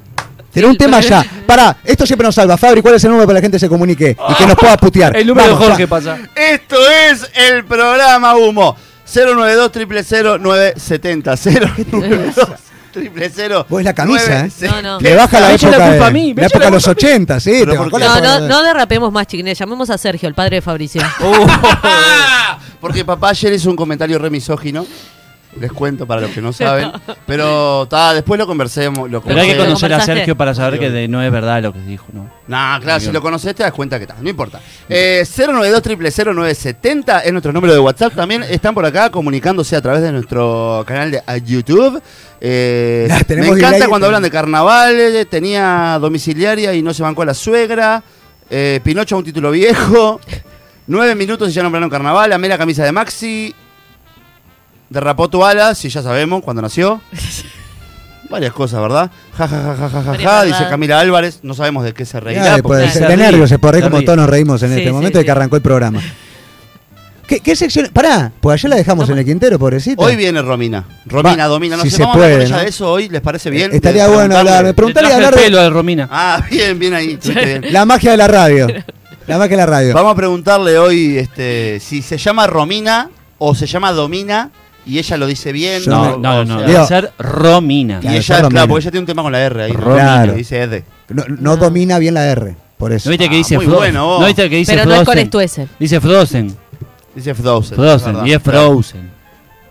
Tiene 0.52 0.68
un 0.68 0.76
tema 0.76 1.00
ya. 1.00 1.24
Pará, 1.46 1.76
esto 1.82 2.06
siempre 2.06 2.26
nos 2.26 2.34
salva. 2.34 2.56
Fabri, 2.56 2.82
¿cuál 2.82 2.94
es 2.94 3.04
el 3.04 3.10
número 3.10 3.26
para 3.26 3.38
que 3.38 3.40
la 3.40 3.44
gente 3.44 3.58
se 3.58 3.68
comunique 3.68 4.16
y 4.28 4.34
que 4.34 4.46
nos 4.46 4.56
pueda 4.56 4.76
putear? 4.76 5.16
El 5.22 5.26
número 5.26 5.46
Vamos, 5.48 5.60
de 5.60 5.66
Jorge 5.66 5.82
ya. 5.82 5.88
pasa. 5.88 6.18
Esto 6.34 6.76
es 6.90 7.30
el 7.34 7.64
programa 7.64 8.36
Humo. 8.36 8.76
092 9.14 9.70
000 10.06 10.38
970 10.38 11.34
092 11.36 12.46
000 13.34 13.66
Vos 13.68 13.80
es 13.80 13.84
la 13.86 13.94
camisa, 13.94 14.46
¿eh? 14.46 14.50
No, 14.62 14.82
no. 14.82 15.00
Le 15.00 15.14
baja 15.14 15.40
la 15.40 15.48
Me 15.48 15.54
época, 15.54 15.78
la 15.78 15.88
culpa 15.88 16.04
de, 16.04 16.04
a 16.04 16.10
mí, 16.10 16.34
me 16.34 16.42
la 16.42 16.48
época 16.48 16.64
de 16.66 16.70
los 16.70 16.86
80, 16.86 17.40
sí. 17.40 17.64
No, 17.64 17.88
no, 17.88 18.40
no 18.40 18.62
derrapemos 18.62 19.10
más, 19.10 19.26
chiquines. 19.26 19.58
Llamemos 19.58 19.88
a 19.88 19.96
Sergio, 19.96 20.28
el 20.28 20.34
padre 20.34 20.56
de 20.56 20.62
Fabricio. 20.62 21.00
Porque 22.80 23.04
papá 23.04 23.30
ayer 23.30 23.52
hizo 23.54 23.70
un 23.70 23.76
comentario 23.76 24.18
re 24.18 24.28
misógino. 24.28 24.86
Les 25.60 25.70
cuento 25.70 26.06
para 26.06 26.22
los 26.22 26.30
que 26.30 26.40
no 26.40 26.52
saben. 26.52 26.90
Pero 27.26 27.86
ta, 27.88 28.14
después 28.14 28.38
lo 28.38 28.46
conversemos. 28.46 29.10
Lo 29.10 29.20
Pero 29.22 29.40
hay 29.40 29.48
que 29.50 29.56
conocer 29.56 29.92
a. 29.92 30.00
Sergio 30.00 30.36
para 30.36 30.54
saber 30.54 30.80
que 30.80 30.90
de- 30.90 31.08
no 31.08 31.22
es 31.22 31.30
verdad 31.30 31.62
lo 31.62 31.72
que 31.72 31.80
dijo, 31.80 32.06
¿no? 32.12 32.22
No, 32.48 32.80
claro, 32.80 33.00
si 33.00 33.12
lo 33.12 33.20
conoces 33.20 33.54
te 33.54 33.62
das 33.62 33.72
cuenta 33.72 33.98
que 33.98 34.04
está. 34.04 34.16
No 34.20 34.28
importa. 34.30 34.60
Eh, 34.88 35.24
092 35.36 35.82
000 36.14 36.32
970 36.34 37.20
es 37.20 37.32
nuestro 37.32 37.52
número 37.52 37.72
de 37.74 37.80
WhatsApp. 37.80 38.14
También 38.14 38.42
están 38.44 38.74
por 38.74 38.84
acá 38.86 39.10
comunicándose 39.10 39.76
a 39.76 39.82
través 39.82 40.02
de 40.02 40.10
nuestro 40.12 40.84
canal 40.86 41.10
de 41.10 41.22
a 41.26 41.36
YouTube. 41.36 42.02
Eh, 42.40 43.06
Ya, 43.08 43.18
me 43.18 43.24
tenemos 43.24 43.56
encanta 43.56 43.74
delay. 43.76 43.88
cuando 43.88 44.06
hablan 44.06 44.22
de 44.22 44.30
carnavales. 44.30 45.28
Tenía 45.28 45.98
domiciliaria 46.00 46.72
y 46.74 46.82
no 46.82 46.94
se 46.94 47.02
bancó 47.02 47.22
a 47.22 47.26
la 47.26 47.34
suegra. 47.34 48.02
Eh, 48.50 48.80
Pinocho 48.82 49.16
a 49.16 49.18
un 49.18 49.24
título 49.24 49.50
viejo. 49.50 50.18
Nueve 50.86 51.14
minutos 51.14 51.48
y 51.48 51.52
ya 51.52 51.62
nombraron 51.62 51.88
carnaval. 51.90 52.32
Amé 52.32 52.48
la 52.48 52.58
camisa 52.58 52.84
de 52.84 52.90
Maxi. 52.92 53.54
Derrapó 54.92 55.28
tu 55.28 55.44
ala, 55.44 55.74
si 55.74 55.88
ya 55.88 56.02
sabemos 56.02 56.42
cuando 56.42 56.62
nació. 56.62 57.00
Varias 58.30 58.52
cosas, 58.52 58.80
¿verdad? 58.80 59.10
Ja, 59.36 59.46
ja, 59.48 59.60
ja, 59.62 59.76
ja, 59.76 59.88
ja, 59.90 60.02
ja, 60.04 60.18
ja, 60.18 60.44
dice 60.44 60.66
Camila 60.68 61.00
Álvarez. 61.00 61.40
No 61.42 61.52
sabemos 61.54 61.84
de 61.84 61.92
qué 61.92 62.06
se 62.06 62.18
reirá. 62.20 62.52
Porque- 62.52 62.62
puede 62.62 62.88
se 62.90 62.98
ser. 63.00 63.08
De 63.08 63.16
nervios, 63.16 63.48
se 63.50 63.58
puede 63.58 63.72
reír 63.72 63.84
se 63.84 63.90
como 63.90 64.02
todos 64.04 64.16
nos 64.16 64.28
reímos 64.28 64.62
en 64.62 64.70
Sí, 64.70 64.74
este 64.76 64.86
sí, 64.88 64.92
momento 64.92 65.18
de 65.18 65.22
sí. 65.22 65.26
que 65.26 65.30
arrancó 65.30 65.56
el 65.56 65.62
programa. 65.62 66.00
¿Qué, 67.26 67.40
qué 67.40 67.54
sección? 67.56 67.88
Pará, 67.92 68.32
pues 68.40 68.54
ayer 68.60 68.70
la 68.70 68.76
dejamos 68.76 69.08
en 69.08 69.18
el 69.18 69.24
Quintero, 69.24 69.58
pobrecita. 69.58 70.02
Hoy 70.02 70.16
viene 70.16 70.40
Romina. 70.42 70.84
Romina, 71.06 71.44
Va, 71.44 71.48
domina. 71.48 71.76
No 71.76 71.82
si 71.82 71.90
sé, 71.90 71.96
se 71.98 72.02
vamos 72.02 72.16
a 72.16 72.18
hablar 72.18 72.30
con 72.30 72.36
puede, 72.38 72.46
ella 72.46 72.56
¿no? 72.56 72.62
de 72.62 72.68
eso 72.68 72.90
hoy. 72.92 73.08
¿Les 73.08 73.20
parece 73.20 73.50
bien? 73.50 73.70
Estaría 73.72 74.04
De 74.04 74.08
bueno 74.08 74.20
preguntarle. 74.28 74.50
hablar. 74.50 74.62
Me 74.64 74.68
Le 74.70 74.74
preguntaría 74.74 75.14
hablar 75.14 75.34
de 75.34 75.40
pelo 75.42 75.62
de 75.62 75.70
Romina. 75.70 76.08
Ah, 76.10 76.42
bien, 76.50 76.78
bien 76.78 76.94
ahí. 76.94 77.18
bien. 77.34 77.66
la 77.72 77.84
magia 77.84 78.10
de 78.12 78.16
la 78.16 78.28
radio. 78.28 78.66
La 79.26 79.38
magia 79.38 79.50
de 79.50 79.56
la 79.62 79.66
radio. 79.66 79.94
Vamos 79.94 80.12
a 80.12 80.16
preguntarle 80.16 80.78
hoy 80.78 81.16
este, 81.18 81.78
si 81.80 82.02
se 82.02 82.18
llama 82.18 82.46
Romina 82.48 83.08
o 83.38 83.54
se 83.54 83.66
llama 83.66 83.92
Domina 83.92 84.50
y 84.86 84.98
ella 84.98 85.16
lo 85.16 85.26
dice 85.26 85.52
bien. 85.52 85.82
No, 85.86 86.16
no, 86.18 86.44
no, 86.44 86.60
debe 86.62 86.86
ser 86.86 87.12
Romina. 87.18 88.00
Y 88.02 88.08
ella, 88.16 88.36
Romina. 88.42 88.48
claro, 88.50 88.68
porque 88.68 88.82
ella 88.82 88.90
tiene 88.90 89.00
un 89.00 89.06
tema 89.06 89.22
con 89.22 89.32
la 89.32 89.40
R 89.40 89.62
ahí. 89.64 89.72
Claro. 89.72 90.32
Dice 90.34 90.62
Ed. 90.62 90.82
No, 91.08 91.24
no 91.28 91.56
domina 91.56 91.98
bien 91.98 92.14
la 92.14 92.26
R, 92.26 92.54
por 92.78 92.92
eso. 92.92 93.08
¿No 93.08 93.10
viste 93.10 93.28
que 93.28 93.34
Ah, 93.34 93.38
dice 93.38 93.56
muy 93.56 93.66
Fro- 93.66 93.76
bueno, 93.76 94.06
vos. 94.06 94.20
¿No 94.20 94.26
viste 94.26 94.48
que 94.48 94.56
dice 94.56 94.72
Pero 94.72 94.84
no 94.86 94.92
es 94.94 94.98
con 95.00 95.06
Frozen? 95.06 95.26
Stuessel. 95.28 95.68
Dice 95.78 96.00
Frozen. 96.00 96.56
Dice 97.14 97.34
Frozen. 97.34 97.76
Frozen. 97.76 98.26
Y 98.26 98.32
es 98.32 98.42
Frozen. 98.42 99.10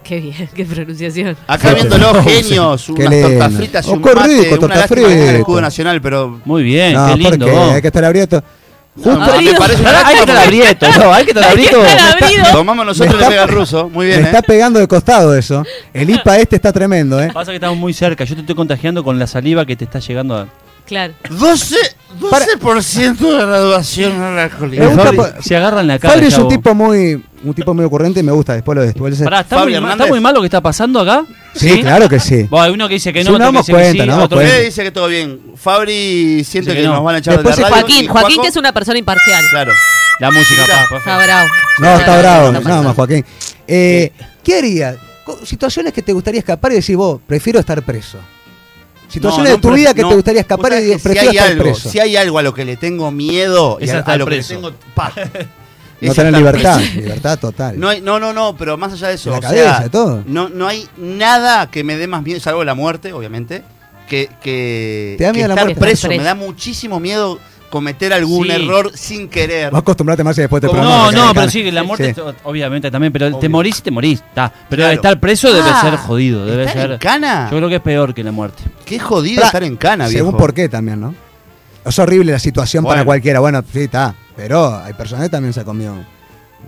Qué 0.03 0.19
bien, 0.19 0.49
qué 0.53 0.65
pronunciación. 0.65 1.37
Acá 1.47 1.73
viéndolo, 1.73 2.21
genios, 2.23 2.89
unas 2.89 3.21
tortas 3.21 3.53
fritas 3.53 3.87
y 3.87 3.91
un 3.91 4.01
mate. 4.01 4.27
rico, 4.27 4.49
una 4.49 4.59
torta 4.59 4.75
lástima 4.75 5.07
el 5.13 5.35
escudo 5.37 5.61
nacional, 5.61 6.01
pero... 6.01 6.41
Muy 6.43 6.63
bien, 6.63 6.93
no, 6.93 7.07
qué 7.07 7.15
lindo. 7.17 7.71
hay 7.71 7.81
que 7.81 7.87
estar 7.87 8.03
abrieto. 8.03 8.43
No, 8.93 9.11
Ah, 9.21 9.37
me 9.41 9.53
parece 9.53 9.81
una 9.81 10.05
Hay 10.05 10.13
que 10.15 10.19
estar 10.19 10.37
abrieto, 10.37 10.87
no, 10.99 11.13
hay 11.13 11.23
que 11.25 11.31
estar 11.39 11.49
abrieto. 11.51 11.79
Tomamos 12.51 12.85
nosotros 12.85 13.13
le 13.15 13.19
está- 13.21 13.29
pega 13.29 13.47
ruso. 13.47 13.89
Muy 13.89 14.07
bien, 14.07 14.19
Me 14.19 14.25
¿eh? 14.27 14.29
está 14.31 14.41
pegando 14.41 14.79
de 14.79 14.87
costado 14.87 15.33
eso. 15.35 15.63
El 15.93 16.09
IPA 16.09 16.37
este 16.39 16.55
está 16.57 16.73
tremendo, 16.73 17.21
¿eh? 17.21 17.31
Pasa 17.33 17.51
que 17.51 17.55
estamos 17.55 17.77
muy 17.77 17.93
cerca. 17.93 18.25
Yo 18.25 18.35
te 18.35 18.41
estoy 18.41 18.55
contagiando 18.55 19.03
con 19.03 19.17
la 19.17 19.27
saliva 19.27 19.65
que 19.65 19.75
te 19.77 19.85
está 19.85 19.99
llegando 19.99 20.35
a. 20.37 20.47
Claro. 20.85 21.13
12, 21.29 21.75
Para- 22.29 22.45
12% 22.47 23.17
de 23.17 23.45
graduación 23.45 24.11
po- 25.15 25.41
se 25.41 25.55
agarran 25.55 25.87
la 25.87 25.97
cara. 25.97 26.13
Fabri 26.15 26.27
es 26.27 26.37
un 26.37 26.49
tipo 26.49 26.75
muy 26.75 27.23
un 27.43 27.53
tipo 27.53 27.73
muy 27.73 27.85
ocurrente 27.85 28.19
y 28.19 28.23
me 28.23 28.31
gusta 28.31 28.53
después 28.53 28.75
lo 28.75 28.81
de 28.81 28.87
después. 28.87 29.19
Pará, 29.21 29.41
¿está, 29.41 29.63
muy, 29.63 29.73
está 29.73 30.05
muy 30.07 30.19
mal 30.19 30.33
lo 30.33 30.41
que 30.41 30.47
está 30.47 30.61
pasando 30.61 30.99
acá? 30.99 31.25
Sí, 31.55 31.81
claro 31.81 32.07
que 32.07 32.19
sí. 32.19 32.43
Bueno, 32.49 32.65
hay 32.65 32.71
uno 32.71 32.87
que 32.87 32.93
dice 32.95 33.11
que 33.13 33.23
Sí, 33.23 33.29
no, 33.29 33.37
nos 33.37 33.39
otro 33.39 33.45
que 33.51 33.53
damos 33.53 33.65
dice 33.65 33.71
que 33.71 33.83
cuenta, 33.83 34.03
sí, 34.03 34.09
damos 34.09 34.25
otro 34.25 34.37
cuenta. 34.37 34.57
dice 34.59 34.83
que 34.83 34.91
todo 34.91 35.07
bien. 35.07 35.39
Fabri 35.55 36.43
siente 36.43 36.71
que, 36.73 36.81
que 36.81 36.87
no. 36.87 36.93
nos 36.95 37.03
van 37.03 37.15
a 37.15 37.17
echar 37.19 37.33
Después 37.35 37.55
de 37.55 37.61
la 37.63 37.69
radio. 37.69 37.81
Joaquín, 37.83 38.07
Joaquín 38.07 38.41
que 38.41 38.47
es 38.47 38.55
una 38.57 38.73
persona 38.73 38.99
imparcial. 38.99 39.43
Claro. 39.49 39.71
La 40.19 40.29
música, 40.31 40.61
Mira. 40.61 40.75
pa, 40.83 40.87
por 40.89 40.97
Está 40.99 41.17
bravo. 41.17 41.49
No, 41.79 41.95
está 41.99 42.17
bravo. 42.19 42.51
No, 42.51 42.61
pasando. 42.61 42.83
más 42.83 42.95
Joaquín. 42.95 43.25
Eh, 43.67 44.11
¿Qué 44.43 44.57
haría? 44.57 44.95
Co- 45.25 45.39
Situaciones 45.45 45.93
que 45.93 46.01
te 46.01 46.13
gustaría 46.13 46.39
escapar 46.39 46.71
y 46.71 46.75
decir 46.75 46.95
vos, 46.95 47.19
prefiero 47.25 47.59
estar 47.59 47.81
preso. 47.83 48.17
Situaciones 49.09 49.49
No, 49.49 49.55
de 49.57 49.61
tu 49.61 49.69
no, 49.69 49.75
vida 49.75 49.93
que 49.93 50.03
no. 50.03 50.09
te 50.09 50.15
gustaría 50.15 50.41
escapar 50.41 50.71
y 50.73 50.75
que 50.91 50.93
si 50.97 51.03
prefiero 51.03 51.31
hay 51.31 51.35
estar 51.37 51.51
algo, 51.51 51.63
preso. 51.63 51.89
Si 51.89 51.99
hay 51.99 52.15
algo 52.15 52.39
a 52.39 52.43
lo 52.43 52.53
que 52.53 52.63
le 52.63 52.77
tengo 52.77 53.11
miedo 53.11 53.77
y 53.81 53.83
Es 53.85 53.93
a, 53.93 53.99
estar 53.99 54.13
a 54.13 54.17
lo 54.17 54.25
preso. 54.25 54.49
que 54.49 54.55
le 54.55 54.61
tengo... 54.61 54.75
pa, 54.95 55.11
No 56.01 56.11
es 56.11 56.15
tener 56.15 56.33
libertad, 56.33 56.79
libertad 56.95 57.39
total. 57.39 57.79
No, 57.79 57.89
hay, 57.89 58.01
no, 58.01 58.19
no, 58.19 58.33
no, 58.33 58.55
pero 58.57 58.77
más 58.77 58.93
allá 58.93 59.09
de 59.09 59.15
eso, 59.15 59.29
la 59.31 59.37
o 59.37 59.41
cabeza, 59.41 59.77
sea, 59.79 59.89
todo. 59.89 60.23
No, 60.25 60.49
no 60.49 60.67
hay 60.67 60.87
nada 60.97 61.69
que 61.69 61.83
me 61.83 61.95
dé 61.97 62.07
más 62.07 62.23
miedo, 62.23 62.39
salvo 62.39 62.63
la 62.63 62.73
muerte, 62.73 63.13
obviamente, 63.13 63.63
que, 64.09 64.29
que, 64.41 65.15
¿Te 65.17 65.23
da 65.25 65.31
que 65.31 65.35
miedo 65.37 65.47
la 65.49 65.53
estar 65.53 65.65
muerte? 65.67 65.79
preso. 65.81 66.07
Me 66.07 66.17
da 66.19 66.33
muchísimo 66.35 66.99
miedo 66.99 67.39
cometer 67.69 68.11
algún 68.11 68.47
Sí. 68.47 68.51
error 68.51 68.91
sin 68.93 69.29
querer. 69.29 69.71
Vos 69.71 69.79
acostumbrate 69.79 70.23
más 70.25 70.37
y 70.37 70.41
después 70.41 70.59
te 70.59 70.67
No, 70.67 70.73
que 70.73 71.15
no, 71.15 71.27
te 71.29 71.33
pero 71.39 71.49
sí, 71.49 71.63
que 71.63 71.71
la 71.71 71.83
muerte, 71.83 72.13
Sí. 72.13 72.21
obviamente 72.43 72.91
también, 72.91 73.13
pero 73.13 73.37
te 73.37 73.47
morís 73.47 73.79
y 73.79 73.81
te 73.83 73.91
morís, 73.91 74.19
está. 74.19 74.51
Pero 74.69 74.81
Claro. 74.81 74.93
estar 74.95 75.19
preso 75.21 75.53
debe 75.53 75.69
Ah, 75.71 75.79
ser 75.81 75.95
jodido, 75.95 76.45
debe 76.45 76.63
¿estar 76.65 76.81
ser. 76.81 76.91
en 76.93 76.97
cana? 76.97 77.47
Yo 77.49 77.55
creo 77.57 77.69
que 77.69 77.75
es 77.75 77.81
peor 77.81 78.13
que 78.13 78.23
la 78.25 78.33
muerte. 78.33 78.61
Qué 78.85 78.99
jodido 78.99 79.41
estar 79.43 79.63
en 79.63 79.77
cana, 79.77 80.07
viejo. 80.09 80.25
Según 80.25 80.37
por 80.37 80.53
qué 80.53 80.67
también, 80.67 80.99
¿no? 80.99 81.15
Es 81.85 81.97
horrible 81.97 82.33
la 82.33 82.39
situación 82.39 82.83
para 82.83 83.05
cualquiera. 83.05 83.39
Bueno, 83.39 83.63
sí, 83.71 83.81
está. 83.83 84.15
Pero 84.35 84.75
hay 84.75 84.93
personas 84.93 85.25
que 85.25 85.29
también 85.29 85.53
se 85.53 85.59
han 85.61 85.65
comido 85.65 85.95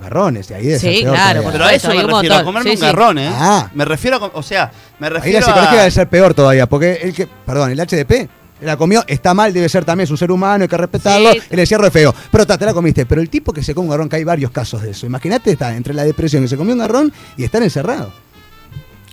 garrones 0.02 0.50
y 0.50 0.54
ahí 0.54 0.64
ser 0.72 0.80
Sí, 0.80 1.02
claro, 1.04 1.42
todavía. 1.42 1.52
Pero 1.52 1.66
a 1.66 1.74
eso 1.74 1.92
Hay 1.92 1.98
me 2.00 2.06
un 2.06 2.12
refiero, 2.12 2.36
a 2.36 2.44
comerme 2.44 2.70
Sí, 2.72 2.76
un 2.76 2.80
sí. 2.80 2.86
garrón, 2.86 3.18
¿eh? 3.20 3.30
Ah. 3.32 3.70
Me 3.74 3.86
refiero 3.86 4.18
a, 4.18 4.26
o 4.38 4.44
sea, 4.44 4.72
me 5.00 5.08
Ahí 5.08 5.14
refiero 5.14 5.40
la 5.40 5.46
psicología 5.46 5.72
a... 5.74 5.82
debe 5.82 5.92
ser 5.92 6.10
peor 6.10 6.34
todavía, 6.34 6.68
porque 6.68 6.94
el 7.04 7.14
que, 7.14 7.28
perdón, 7.28 7.72
el 7.72 7.80
HDP 7.80 8.30
la 8.62 8.78
comió, 8.78 9.04
está 9.08 9.34
mal, 9.34 9.52
debe 9.52 9.68
ser 9.68 9.84
también, 9.84 10.06
es 10.06 10.12
un 10.12 10.18
ser 10.18 10.32
humano, 10.32 10.64
hay 10.64 10.68
que 10.70 10.78
respetarlo, 10.78 11.32
Sí. 11.34 11.42
el 11.50 11.60
encierro 11.60 11.86
es 11.86 11.92
feo, 11.94 12.16
pero 12.32 12.48
ta, 12.48 12.58
te 12.58 12.66
la 12.66 12.74
comiste, 12.74 13.06
pero 13.06 13.20
el 13.22 13.30
tipo 13.30 13.52
que 13.52 13.62
se 13.62 13.76
come 13.76 13.86
un 13.88 13.92
garrón, 13.92 14.08
que 14.10 14.16
hay 14.16 14.24
varios 14.24 14.52
casos 14.52 14.82
de 14.82 14.92
eso, 14.92 15.06
imagínate, 15.06 15.52
está 15.52 15.76
entre 15.76 15.94
la 15.94 16.04
depresión, 16.06 16.42
que 16.44 16.48
se 16.48 16.56
comió 16.56 16.74
un 16.74 16.80
garrón 16.80 17.12
y 17.36 17.44
están 17.44 17.62
encerrados, 17.64 18.14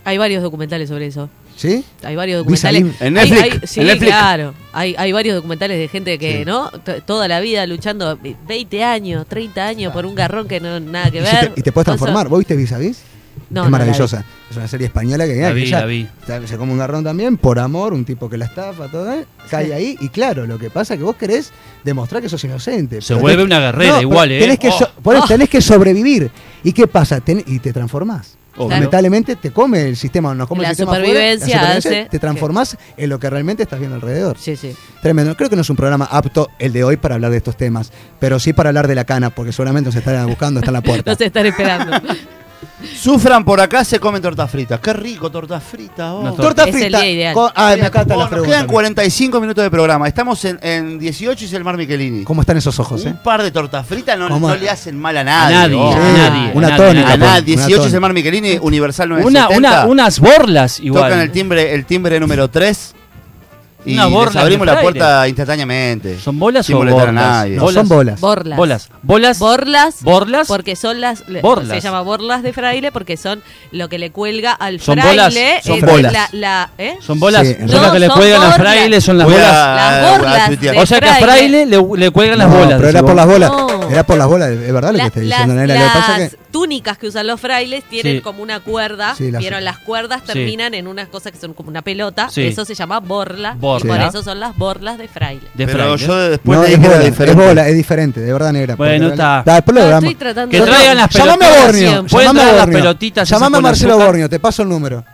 Hay 0.04 0.18
varios 0.18 0.42
documentales 0.42 0.88
sobre 0.88 1.06
eso. 1.06 1.28
¿sí? 1.56 1.84
Hay 2.02 2.16
varios 2.16 2.38
documentales. 2.38 2.84
En 3.00 3.12
Netflix, 3.14 3.42
hay- 3.42 3.60
sí, 3.66 3.80
en 3.80 3.86
Netflix. 3.88 4.10
claro. 4.10 4.54
Hay, 4.72 4.94
hay 4.96 5.12
varios 5.12 5.34
documentales 5.36 5.78
de 5.78 5.88
gente 5.88 6.18
que, 6.18 6.38
Sí. 6.38 6.44
¿no? 6.46 6.70
T- 6.70 7.02
Toda 7.02 7.28
la 7.28 7.40
vida 7.40 7.66
luchando 7.66 8.18
20 8.48 8.82
años, 8.82 9.26
30 9.28 9.66
años 9.66 9.92
por 9.92 10.06
un 10.06 10.14
garrón 10.14 10.48
que 10.48 10.58
no 10.58 10.80
nada 10.80 11.10
que 11.10 11.18
Y, 11.18 11.20
ver. 11.20 11.52
te, 11.52 11.60
y 11.60 11.62
te 11.62 11.70
puedes 11.72 11.84
Cosas- 11.84 11.98
transformar, 11.98 12.28
¿vos 12.28 12.38
viste 12.38 12.56
Vis 12.56 12.72
a 12.72 12.78
Vis? 12.78 13.02
No, 13.50 13.62
es 13.62 13.64
no, 13.66 13.70
maravillosa, 13.70 14.24
es 14.50 14.56
una 14.56 14.68
serie 14.68 14.86
española 14.86 15.26
que, 15.26 15.34
La 15.36 15.48
que 15.48 15.54
vi, 15.54 15.62
ella 15.64 15.80
la 15.80 15.86
vi. 15.86 16.06
se- 16.46 16.56
come 16.56 16.72
un 16.72 16.78
garrón 16.78 17.02
también, 17.04 17.36
por 17.36 17.58
amor, 17.58 17.92
un 17.92 18.04
tipo 18.04 18.30
que 18.30 18.38
la 18.38 18.44
estafa, 18.46 18.88
todo, 18.88 19.12
¿eh? 19.12 19.26
cae 19.50 19.66
Sí. 19.66 19.72
ahí, 19.72 19.96
y 20.00 20.08
claro, 20.08 20.46
lo 20.46 20.56
que 20.58 20.70
pasa 20.70 20.94
es 20.94 20.98
que 20.98 21.04
vos 21.04 21.16
querés 21.16 21.52
demostrar 21.84 22.22
que 22.22 22.28
sos 22.28 22.42
inocente. 22.44 23.02
Se 23.02 23.12
vuelve 23.14 23.42
tenés- 23.42 23.46
una 23.46 23.60
guerrera 23.60 24.00
igual, 24.00 24.30
¿eh? 24.32 24.38
Tenés 24.40 24.58
que, 24.58 24.68
Oh. 24.68 24.78
so- 24.78 25.12
eso 25.12 25.26
tenés 25.26 25.48
que 25.50 25.60
sobrevivir. 25.60 26.30
¿Y 26.64 26.72
qué 26.72 26.86
pasa? 26.86 27.20
Ten- 27.20 27.42
y 27.46 27.58
te 27.58 27.72
transformás. 27.72 28.36
Obvio. 28.56 28.70
Lamentablemente 28.70 29.36
te 29.36 29.52
come 29.52 29.88
el 29.88 29.96
sistema, 29.96 30.34
nos 30.34 30.48
come 30.48 30.62
La 30.62 30.70
el 30.70 30.76
sistema 30.76 30.92
afuera, 30.96 31.12
supervivencia 31.12 31.72
hace 31.72 32.08
te 32.10 32.18
transformás 32.18 32.76
en 32.96 33.08
lo 33.08 33.18
que 33.18 33.30
realmente 33.30 33.62
estás 33.62 33.78
viendo 33.78 33.96
alrededor. 33.96 34.36
Sí, 34.38 34.56
sí. 34.56 34.74
Tremendo. 35.02 35.36
Creo 35.36 35.48
que 35.48 35.56
no 35.56 35.62
es 35.62 35.70
un 35.70 35.76
programa 35.76 36.06
apto 36.10 36.50
el 36.58 36.72
de 36.72 36.84
hoy 36.84 36.96
para 36.96 37.14
hablar 37.14 37.30
de 37.30 37.36
estos 37.36 37.56
temas, 37.56 37.92
pero 38.18 38.38
sí 38.38 38.52
para 38.52 38.70
hablar 38.70 38.88
de 38.88 38.94
la 38.94 39.04
cana, 39.04 39.30
porque 39.30 39.52
seguramente 39.52 39.88
nos 39.88 39.96
están 39.96 40.26
buscando, 40.26 40.60
está 40.60 40.70
en 40.70 40.74
la 40.74 40.82
puerta. 40.82 41.10
No 41.10 41.16
se 41.16 41.26
están 41.26 41.46
esperando. 41.46 41.96
Sufran 42.96 43.44
por 43.44 43.60
acá, 43.60 43.84
se 43.84 43.98
comen 43.98 44.20
tortas 44.22 44.50
fritas. 44.50 44.80
Qué 44.80 44.92
rico, 44.92 45.30
tortas 45.30 45.62
fritas. 45.62 46.10
oh. 46.12 46.20
Una 46.20 46.32
Torta 46.32 46.62
Es 46.64 46.74
el 46.74 46.80
frita. 46.82 47.00
día 47.00 47.10
ideal. 47.10 47.34
con- 47.34 47.50
ah, 47.54 47.74
me 47.78 47.86
encantan 47.86 48.18
las 48.18 48.30
nos 48.30 48.42
quedan 48.42 48.42
preguntas. 48.42 48.66
45 48.66 49.40
minutos 49.40 49.64
de 49.64 49.70
programa. 49.70 50.08
Estamos 50.08 50.44
en, 50.44 50.58
en 50.62 50.98
18 50.98 51.44
y 51.44 51.46
es 51.46 51.52
el 51.52 51.64
Mar 51.64 51.76
Michelini. 51.76 52.24
¿Cómo 52.24 52.42
están 52.42 52.56
esos 52.56 52.78
ojos, 52.78 53.04
eh? 53.04 53.08
Un 53.10 53.22
par 53.22 53.42
de 53.42 53.50
tortas 53.50 53.86
fritas 53.86 54.18
no, 54.18 54.28
no 54.28 54.54
le 54.54 54.68
hacen 54.70 54.98
mal 54.98 55.16
a 55.16 55.24
nadie. 55.24 55.56
nadie, 55.56 55.74
oh. 55.76 55.92
a 55.92 55.98
nadie, 55.98 56.52
Una 56.54 56.66
a 56.66 56.70
nadie, 56.70 56.84
tónica. 56.86 57.12
A 57.12 57.16
nada, 57.16 57.32
una 57.32 57.40
18 57.40 57.84
es 57.86 57.92
el. 57.94 58.00
Mar 58.00 58.12
Michelini, 58.12 58.58
Universal 58.60 59.12
Una, 59.12 59.20
970. 59.22 59.56
una, 59.58 59.86
unas 59.86 60.20
borlas 60.20 60.80
igual. 60.80 61.04
Tocan 61.04 61.20
el 61.20 61.30
timbre, 61.32 61.74
el 61.74 61.84
timbre 61.86 62.18
número 62.20 62.48
3 62.48 62.94
y 63.84 63.94
les 63.94 64.00
abrimos 64.00 64.36
de 64.36 64.66
la 64.66 64.72
fraile. 64.72 64.82
puerta 64.82 65.28
instantáneamente. 65.28 66.18
¿Son 66.18 66.38
bolas 66.38 66.66
Sin 66.66 66.76
o 66.76 66.78
molestar 66.80 67.02
a 67.02 67.06
borlas? 67.12 67.24
nadie. 67.24 67.56
No, 67.56 67.70
son 67.70 67.88
bolas. 67.88 68.20
Borlas. 68.20 68.56
Bolas. 68.58 68.88
Bolas. 69.02 69.38
Borlas. 69.38 70.02
Borlas. 70.02 70.48
Porque 70.48 70.76
son 70.76 71.00
las. 71.00 71.24
Borlas. 71.42 71.68
Se 71.76 71.80
llama 71.80 72.02
borlas 72.02 72.42
de 72.42 72.52
fraile 72.52 72.92
porque 72.92 73.16
son 73.16 73.42
lo 73.72 73.88
que 73.88 73.98
le 73.98 74.10
cuelga 74.12 74.52
al 74.52 74.80
Son 74.80 74.98
fraile. 74.98 75.10
bolas, 75.22 75.64
son 75.64 75.78
es 75.78 75.84
bolas. 75.84 76.12
La, 76.12 76.28
la- 76.32 76.70
¿eh? 76.78 76.96
Son 77.00 77.18
bolas. 77.20 77.46
Sí, 77.46 77.56
son 77.68 77.82
no, 77.82 77.92
que 77.92 77.98
le 77.98 78.08
cuelgan 78.10 78.42
al 78.42 78.52
fraile, 78.54 79.00
son 79.00 79.18
las 79.18 79.26
Voy 79.26 79.34
a- 79.34 79.38
bolas. 79.38 79.76
Las 79.76 80.18
borlas 80.18 80.60
de- 80.60 80.78
O 80.80 80.86
sea 80.86 81.00
que 81.00 81.08
a 81.08 81.14
fraile. 81.16 81.66
le, 81.66 81.76
le 81.96 82.10
cuelgan 82.10 82.38
las 82.38 82.50
bolas. 82.50 82.74
pero 82.76 82.88
era 82.88 83.02
por 83.02 83.14
las 83.14 83.26
bolas. 83.26 83.52
Era 83.90 84.04
por 84.06 84.18
las 84.18 84.26
bolas, 84.28 84.50
es 84.50 84.72
verdad 84.72 84.92
lo 84.92 84.98
que 84.98 85.06
estoy 85.06 85.24
diciendo, 85.24 85.54
Nela. 85.54 85.74
Lo 85.74 85.80
que 85.80 85.86
pasa 85.98 86.18
las- 86.18 86.30
que 86.30 86.36
túnicas 86.50 86.98
que 86.98 87.06
usan 87.06 87.26
los 87.26 87.40
frailes 87.40 87.84
tienen 87.84 88.16
Sí. 88.16 88.20
como 88.22 88.42
una 88.42 88.60
cuerda, 88.60 89.14
Sí, 89.14 89.30
las- 89.30 89.42
pero 89.42 89.60
las 89.60 89.78
cuerdas 89.78 90.20
Sí. 90.26 90.32
terminan 90.32 90.74
en 90.74 90.86
unas 90.86 91.08
cosas 91.08 91.32
que 91.32 91.38
son 91.38 91.54
como 91.54 91.68
una 91.68 91.82
pelota. 91.82 92.28
Sí. 92.30 92.42
Eso 92.42 92.64
se 92.64 92.74
llama 92.74 93.00
borla. 93.00 93.54
Borla. 93.58 93.94
Y 93.94 93.98
por 93.98 94.08
eso 94.08 94.22
son 94.22 94.40
las 94.40 94.56
borlas 94.56 94.98
de 94.98 95.08
fraile. 95.08 95.42
De 95.54 95.66
Pero 95.66 95.78
fraile. 95.96 96.06
yo 96.06 96.16
después 96.30 96.58
no, 96.58 96.64
leí 96.64 96.72
es 96.74 96.78
que 96.78 96.84
era 96.86 96.94
bola, 96.96 97.04
es 97.06 97.10
diferente. 97.12 97.46
bola, 97.46 97.68
es 97.68 97.76
diferente, 97.76 98.20
de 98.20 98.32
verdad 98.32 98.52
negra. 98.52 98.76
Bueno, 98.76 99.08
porque- 99.08 99.14
está. 99.14 99.42
Da, 99.46 99.54
después 99.54 99.74
lo 99.74 99.80
No, 99.80 99.86
hablamos. 99.86 100.04
estoy 100.04 100.14
tratando 100.16 100.50
Que 100.50 100.60
de- 100.60 100.66
traigan 100.66 100.96
las 100.96 101.10
Llamame 101.10 101.32
a 101.32 101.38
pelotitas. 101.38 101.66
Borneo. 101.66 102.06
Pueden 102.06 102.26
Llamame 102.28 102.40
a 102.40 102.42
traer 102.44 102.56
las 102.56 102.66
Borneo. 102.66 102.80
pelotitas 102.82 103.28
esas 103.28 103.38
Llamame 103.38 103.54
a 103.54 103.58
con 103.58 103.62
Marcelo 103.62 103.92
azúcar. 103.92 104.06
Borneo, 104.08 104.28
te 104.28 104.40
paso 104.40 104.62
el 104.62 104.68
número. 104.68 105.04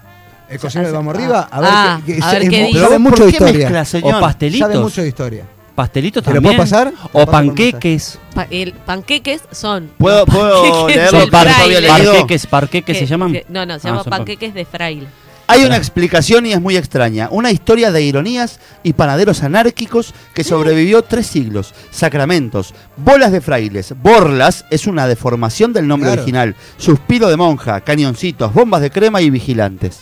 El 0.49 0.61
cocinero 0.61 0.89
de 0.91 0.95
Vamos 0.97 1.13
Ah. 1.15 1.19
Arriba, 1.19 1.49
a 1.51 1.61
ver, 1.61 1.71
Ah, 1.73 2.01
qué- 2.07 2.19
a 2.23 2.33
ver 2.33 2.43
es 2.43 2.49
qué 2.51 2.61
mu- 2.61 2.67
dice. 2.69 2.79
sabe 2.79 2.91
¿Por 2.93 3.01
mucho 3.01 3.17
de 3.25 3.31
qué 3.31 3.37
historia. 3.37 3.59
mezcla, 3.59 3.85
señor? 3.85 4.15
O 4.15 4.21
pastelitos. 4.21 4.69
Sabe 4.69 4.81
mucho 4.81 5.03
de 5.03 5.09
historia. 5.09 5.45
Pastelitos 5.77 6.25
¿Te 6.25 6.31
lo 6.31 6.35
también. 6.37 6.57
puedo 6.57 6.69
pasar? 6.69 6.93
O 7.13 7.21
paso 7.21 7.31
panqueques. 7.31 8.19
Pa- 8.35 8.47
el 8.51 8.73
panqueques 8.73 9.43
son. 9.53 9.91
¿Puedo, 9.99 10.25
puedo 10.27 10.63
Panqueques 10.63 10.97
leerlo 11.13 11.27
fraile. 11.29 11.87
Parqueques, 11.89 12.47
parqueques 12.47 12.97
que- 12.99 13.01
se 13.01 13.07
llaman. 13.07 13.33
que- 13.33 13.47
no, 13.51 13.65
no, 13.67 13.79
se 13.79 13.89
Ah, 13.91 14.03
panqueques 14.03 14.55
de 14.55 14.65
fraile. 14.65 15.07
Hay 15.49 15.65
una 15.65 15.77
explicación 15.77 16.45
y 16.47 16.53
es 16.53 16.61
muy 16.61 16.77
extraña. 16.77 17.29
Una 17.31 17.53
historia 17.53 17.93
de 17.93 18.03
ironías 18.03 18.59
y 18.83 18.95
panaderos 18.95 19.45
anárquicos 19.45 20.13
que 20.35 20.43
sobrevivió 20.43 21.03
tres 21.03 21.29
siglos. 21.29 21.73
Sacramentos, 21.93 22.75
bolas 22.97 23.31
de 23.31 23.41
frailes, 23.41 23.95
borlas 24.03 24.65
es 24.71 24.89
una 24.89 25.07
deformación 25.07 25.73
del 25.73 25.87
nombre 25.87 26.09
Claro. 26.09 26.23
original. 26.23 26.57
Suspiro 26.79 27.29
de 27.29 27.37
monja, 27.37 27.81
cañoncitos, 27.83 28.53
bombas 28.53 28.81
de 28.81 28.91
crema 28.91 29.21
y 29.21 29.31
vigilantes. 29.31 30.01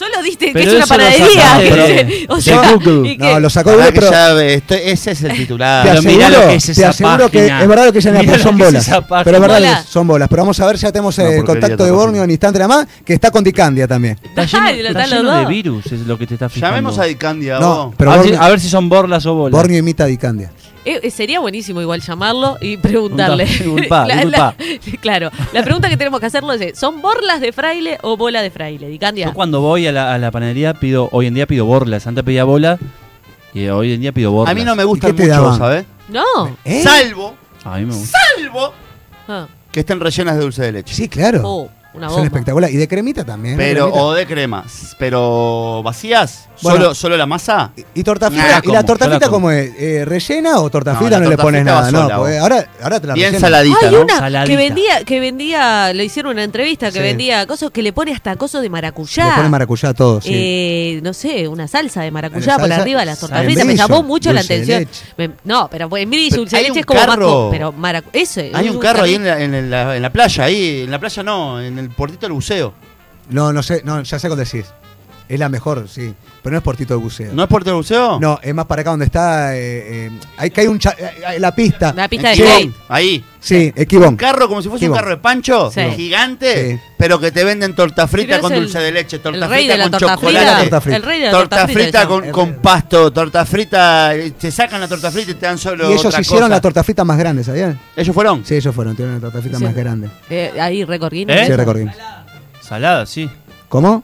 Solo 0.00 0.22
diste 0.22 0.46
que 0.46 0.52
Pero 0.54 0.70
es 0.70 0.76
una 0.76 0.86
panadería. 0.86 1.58
de- 1.58 2.26
o 2.30 2.40
sea, 2.40 2.72
Google. 2.72 3.18
No, 3.18 3.38
lo 3.38 3.50
sacó 3.50 3.76
que 3.76 3.92
pero 3.92 4.38
ese 4.40 5.10
es 5.10 5.22
el 5.24 5.36
titular. 5.36 5.82
te 5.84 5.88
Pero 5.90 6.00
aseguro, 6.00 6.28
lo 6.30 6.48
que 6.48 6.54
es 6.54 6.64
te 6.64 6.72
esa 6.72 6.88
aseguro 6.88 7.30
que 7.30 7.38
página. 7.40 7.60
es 7.62 7.68
verdad 7.68 7.92
que 7.92 7.98
ella 7.98 8.12
pero 8.24 8.38
son 8.38 8.54
es 8.60 8.66
bolas. 8.66 8.90
Pero 9.24 9.36
es 9.36 9.40
verdad 9.42 9.58
Bola. 9.58 9.82
que 9.84 9.92
son 9.92 10.06
bolas. 10.06 10.28
Pero 10.30 10.42
vamos 10.42 10.58
a 10.58 10.66
ver, 10.66 10.76
ya 10.76 10.90
tenemos 10.90 11.18
Una 11.18 11.28
el 11.28 11.44
contacto 11.44 11.84
de 11.84 11.90
Borneo 11.90 12.24
en 12.24 12.30
instante 12.30 12.58
nada 12.60 12.68
más, 12.68 12.86
que 13.04 13.12
está 13.12 13.30
con 13.30 13.44
Dicandia 13.44 13.86
también. 13.86 14.18
Está 14.22 14.46
lleno, 14.46 14.66
Ay, 14.66 14.82
lo 14.82 14.88
está 14.88 15.06
lleno 15.06 15.30
de 15.32 15.38
dos. 15.40 15.48
virus, 15.48 15.86
es 15.92 16.00
lo 16.06 16.16
que 16.18 16.26
te 16.26 16.32
está 16.34 16.48
fijando. 16.48 16.76
Llamemos 16.76 16.98
a 16.98 17.04
Dicandia. 17.04 17.58
No, 17.60 17.92
pero 17.94 18.12
a, 18.12 18.22
si, 18.22 18.32
a 18.32 18.48
ver 18.48 18.58
si 18.58 18.70
son 18.70 18.88
borlas 18.88 19.26
o 19.26 19.34
bolas. 19.34 19.52
Borneo 19.52 19.78
imita 19.80 20.04
a 20.04 20.06
Dicandia. 20.06 20.50
Eh, 20.84 21.00
eh, 21.02 21.10
sería 21.10 21.40
buenísimo 21.40 21.80
igual 21.82 22.00
llamarlo 22.00 22.56
y 22.60 22.76
preguntarle. 22.78 23.44
Disculpa, 23.44 24.06
La- 24.06 24.14
disculpa. 24.16 24.54
la- 24.58 24.96
claro, 25.00 25.30
la 25.52 25.62
pregunta 25.62 25.88
que 25.88 25.96
tenemos 25.96 26.20
que 26.20 26.26
hacerlo 26.26 26.52
es, 26.52 26.78
¿son 26.78 27.02
borlas 27.02 27.40
de 27.40 27.52
fraile 27.52 27.98
o 28.02 28.16
bola 28.16 28.40
de 28.42 28.50
fraile? 28.50 28.88
Dicandia. 28.88 29.26
Yo 29.26 29.34
cuando 29.34 29.60
voy 29.60 29.86
a 29.86 29.92
la, 29.92 30.14
a 30.14 30.18
la 30.18 30.30
panadería 30.30 30.74
pido, 30.74 31.08
hoy 31.12 31.26
en 31.26 31.34
día 31.34 31.46
pido 31.46 31.64
borlas. 31.66 32.06
Antes 32.06 32.24
pedía 32.24 32.44
bola 32.44 32.78
y 33.52 33.66
hoy 33.68 33.92
en 33.92 34.00
día 34.00 34.12
pido 34.12 34.30
borlas. 34.32 34.52
A 34.52 34.54
mí 34.54 34.64
no 34.64 34.74
me 34.76 34.82
¿Y 34.82 34.86
gustan 34.86 35.14
qué 35.16 35.24
te 35.24 35.34
mucho? 35.34 35.56
¿sabes? 35.56 35.84
No. 36.08 36.24
¿Eh? 36.64 36.82
Salvo, 36.82 37.34
A 37.64 37.76
mí 37.78 37.84
me 37.86 37.94
gusta. 37.94 38.18
salvo 38.36 38.72
Ah. 39.28 39.46
que 39.70 39.80
estén 39.80 40.00
rellenas 40.00 40.36
de 40.36 40.42
dulce 40.42 40.62
de 40.62 40.72
leche. 40.72 40.94
Sí, 40.94 41.08
claro. 41.08 41.42
Oh, 41.44 41.70
una 41.94 42.08
Son 42.08 42.24
espectaculares. 42.24 42.74
Y 42.74 42.78
de 42.78 42.86
cremita 42.88 43.24
también. 43.24 43.54
¿eh? 43.54 43.58
Pero, 43.58 43.92
o 43.92 44.12
de 44.14 44.26
crema. 44.26 44.64
Pero 44.98 45.82
vacías, 45.82 46.48
Bueno. 46.62 46.78
solo, 46.78 46.94
solo 46.94 47.16
la 47.16 47.26
masa. 47.26 47.72
Y 47.94 48.02
torta 48.04 48.30
Nah, 48.30 48.38
frita, 48.40 48.58
¿y 48.58 48.62
como, 48.62 48.74
la 48.74 48.84
torta 48.84 49.04
frita 49.08 49.26
como. 49.26 49.36
cómo 49.36 49.50
es? 49.50 49.72
Eh, 49.78 50.04
¿Rellena 50.04 50.60
o 50.60 50.70
torta 50.70 50.92
No, 50.92 50.98
frita 50.98 51.18
la 51.18 51.24
no, 51.24 51.30
le 51.30 51.36
pones 51.38 51.64
nada? 51.64 51.90
No, 51.90 52.08
porque 52.18 52.38
ahora, 52.38 52.66
ahora 52.82 53.00
te 53.00 53.06
la 53.06 53.14
Bien 53.14 53.38
saladita, 53.40 53.78
Hay 53.88 53.90
¿no? 53.94 54.02
una 54.02 54.18
Saladita. 54.18 54.50
que 54.50 54.56
vendía, 54.56 55.04
que 55.04 55.20
vendía, 55.20 55.92
le 55.92 56.04
hicieron 56.04 56.32
una 56.32 56.44
entrevista, 56.44 56.86
que 56.92 56.98
Sí. 56.98 57.02
vendía 57.02 57.46
cosas 57.46 57.70
que 57.70 57.82
le 57.82 57.92
pone 57.92 58.12
hasta 58.12 58.36
cosas 58.36 58.62
de 58.62 58.68
maracuyá. 58.70 59.26
Le 59.28 59.34
ponen 59.36 59.50
maracuyá 59.50 59.88
a 59.88 59.94
todo, 59.94 60.20
sí. 60.20 60.30
Eh, 60.32 61.00
no 61.02 61.12
sé, 61.12 61.48
una 61.48 61.66
salsa 61.66 62.02
de 62.02 62.10
maracuyá 62.10 62.58
por 62.58 62.70
arriba 62.72 63.00
de 63.00 63.06
las 63.06 63.18
tortas 63.18 63.38
membrillo, 63.38 63.60
fritas. 63.62 63.88
Me 63.88 63.94
llamó 63.94 64.02
mucho 64.06 64.32
la 64.32 64.40
atención. 64.42 64.86
Me- 65.16 65.30
no, 65.44 65.68
pero 65.70 65.88
pues, 65.88 66.02
membrillo 66.02 66.26
y 66.26 66.30
Pero 66.30 66.40
dulce 66.42 66.56
de 66.56 66.58
hay 66.60 66.62
leche 66.68 66.72
un 66.72 66.78
es 66.80 66.86
como 66.86 67.50
Pero 67.50 67.72
maracu 67.72 68.10
ese. 68.12 68.50
Hay 68.54 68.68
un 68.68 68.78
carro 68.78 69.02
ahí 69.02 69.14
en 69.14 69.24
la, 69.24 69.40
en, 69.40 69.70
la, 69.70 69.96
en 69.96 70.02
la 70.02 70.10
playa, 70.12 70.44
ahí. 70.44 70.82
En 70.84 70.90
la 70.90 70.98
playa 70.98 71.22
no, 71.22 71.60
en 71.60 71.79
el 71.84 71.90
puertito 71.90 72.26
del 72.26 72.32
buceo. 72.32 72.74
No, 73.28 73.52
no 73.52 73.62
sé, 73.62 73.82
no, 73.84 74.02
ya 74.02 74.18
sé 74.18 74.28
cuál 74.28 74.38
decís. 74.38 74.72
Es 75.30 75.38
la 75.38 75.48
mejor, 75.48 75.88
sí. 75.88 76.12
Pero 76.42 76.54
no 76.54 76.58
es 76.58 76.64
portito 76.64 76.94
de 76.94 77.00
buceo. 77.00 77.32
¿No 77.32 77.44
es 77.44 77.48
puerto 77.48 77.70
del 77.70 77.76
buceo? 77.76 78.18
No, 78.18 78.40
es 78.42 78.52
más 78.52 78.66
para 78.66 78.80
acá 78.80 78.90
donde 78.90 79.04
está. 79.06 79.56
Eh, 79.56 80.06
eh, 80.06 80.10
hay 80.36 80.50
que 80.50 80.62
hay 80.62 80.66
un 80.66 80.80
cha- 80.80 80.96
eh, 80.98 81.38
la 81.38 81.54
pista. 81.54 81.92
La 81.94 82.08
pista 82.08 82.30
de 82.30 82.34
En 82.34 82.40
skate. 82.40 82.58
Quibón, 82.62 82.74
Ahí. 82.88 83.24
Sí, 83.38 83.72
Equibón. 83.76 84.08
Un 84.08 84.16
carro 84.16 84.48
como 84.48 84.60
si 84.60 84.68
fuese 84.68 84.88
un 84.88 84.94
carro 84.96 85.10
de 85.10 85.16
pancho, 85.18 85.70
Sí. 85.70 85.80
gigante, 85.94 86.72
Sí. 86.72 86.80
pero 86.98 87.20
que 87.20 87.30
te 87.30 87.44
venden 87.44 87.76
torta 87.76 88.08
frita 88.08 88.26
Pero 88.26 88.36
es 88.38 88.42
con 88.42 88.52
el- 88.54 88.60
dulce 88.62 88.80
de 88.80 88.90
leche, 88.90 89.18
torta 89.20 89.44
El 89.44 89.48
rey 89.50 89.58
frita 89.60 89.72
de 89.74 89.78
la 89.78 89.84
con 89.84 89.90
torta 89.92 90.14
chocolate. 90.16 90.40
frita. 90.46 90.58
Torta 90.60 90.80
frita. 90.80 90.96
El 90.96 91.02
rey 91.04 91.18
de 91.20 91.24
la 91.26 91.30
Torta 91.30 91.68
frita 91.68 92.00
se 92.24 92.30
con, 92.32 92.52
pasto, 92.54 93.12
torta 93.12 93.46
frita, 93.46 94.14
eh, 94.16 94.32
te 94.32 94.50
sacan 94.50 94.80
la 94.80 94.88
torta 94.88 95.12
frita 95.12 95.30
y 95.30 95.34
te 95.34 95.46
dan 95.46 95.58
solo 95.58 95.84
Y 95.88 95.92
ellos 95.92 96.06
otra 96.06 96.20
hicieron 96.22 96.48
cosa. 96.48 96.54
la 96.56 96.60
torta 96.60 96.82
frita 96.82 97.04
más 97.04 97.18
grande, 97.18 97.44
¿sabían? 97.44 97.78
¿Ellos 97.94 98.12
fueron? 98.12 98.44
Sí, 98.44 98.56
ellos 98.56 98.74
fueron, 98.74 98.96
tienen 98.96 99.14
la 99.14 99.20
torta 99.20 99.40
frita 99.40 99.58
Sí. 99.58 99.64
más 99.64 99.74
grande. 99.76 100.10
Eh, 100.28 100.52
ahí, 100.60 100.84
récord 100.84 101.12
Guinness. 101.12 101.42
¿Eh? 101.42 101.46
Sí, 101.46 101.52
recordemos. 101.52 101.94
Salada, 102.60 103.06
sí. 103.06 103.30
¿Cómo? 103.68 104.02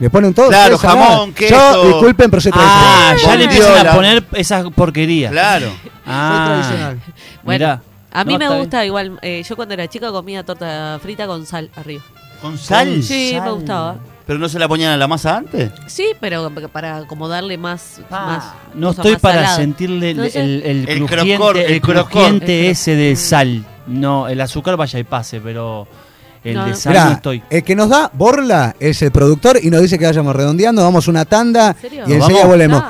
Le 0.00 0.10
ponen 0.10 0.34
todo. 0.34 0.48
Claro, 0.48 0.76
jamón, 0.76 1.32
queso. 1.32 1.54
Yo, 1.54 1.86
disculpen, 1.88 2.30
pero 2.30 2.40
soy 2.40 2.52
Ah, 2.54 3.14
tradicional. 3.16 3.18
ya 3.32 3.36
le 3.38 3.44
empiezan 3.44 3.86
a 3.86 3.92
poner 3.94 4.24
esa 4.32 4.64
porquería. 4.70 5.30
Claro. 5.30 5.66
Soy 5.82 5.90
Ah, 6.06 6.44
tradicional. 6.46 7.00
Bueno, 7.44 7.64
mirá. 7.66 7.82
a 8.12 8.24
mí 8.24 8.32
No, 8.34 8.38
me 8.38 8.58
gusta 8.58 8.84
igual. 8.84 9.18
eh, 9.22 9.42
yo 9.48 9.56
cuando 9.56 9.74
era 9.74 9.86
chica 9.88 10.10
comía 10.10 10.42
torta 10.44 10.98
frita 11.02 11.26
con 11.26 11.46
sal 11.46 11.70
arriba. 11.76 12.02
¿Con 12.42 12.58
sal? 12.58 13.02
Sí, 13.02 13.38
me 13.42 13.50
gustaba. 13.52 13.96
¿Pero 14.26 14.38
no 14.38 14.48
se 14.48 14.58
la 14.58 14.66
ponían 14.68 14.90
a 14.92 14.96
la 14.96 15.06
masa 15.06 15.36
antes? 15.36 15.70
Sí, 15.86 16.08
pero 16.18 16.50
para 16.72 17.06
como 17.06 17.28
darle 17.28 17.56
más. 17.58 18.00
más 18.10 18.44
No 18.74 18.90
estoy 18.90 19.12
más 19.12 19.20
para 19.20 19.34
salada. 19.42 19.56
sentirle 19.56 20.10
el, 20.10 20.18
el, 20.20 20.62
el 20.64 20.88
El 20.88 21.06
crujiente, 21.06 21.36
crocor, 21.36 21.56
el 21.58 21.80
crocor. 21.80 22.40
ese 22.50 22.96
de 22.96 23.16
sal. 23.16 23.64
No, 23.86 24.28
el 24.28 24.40
azúcar 24.40 24.76
vaya 24.76 24.98
y 24.98 25.04
pase, 25.04 25.40
pero 25.40 25.86
el 26.44 26.54
No, 26.54 26.66
de 26.66 26.74
Mirá, 26.86 27.12
estoy. 27.12 27.42
el 27.50 27.62
que 27.64 27.74
nos 27.74 27.88
da 27.88 28.10
Borla 28.12 28.76
es 28.78 29.00
el 29.02 29.10
productor 29.10 29.58
y 29.62 29.70
nos 29.70 29.80
dice 29.82 29.98
que 29.98 30.04
vayamos 30.04 30.36
redondeando, 30.36 30.82
vamos 30.82 31.08
una 31.08 31.24
tanda 31.24 31.74
y 32.06 32.12
enseguida 32.12 32.44
volvemos. 32.46 32.84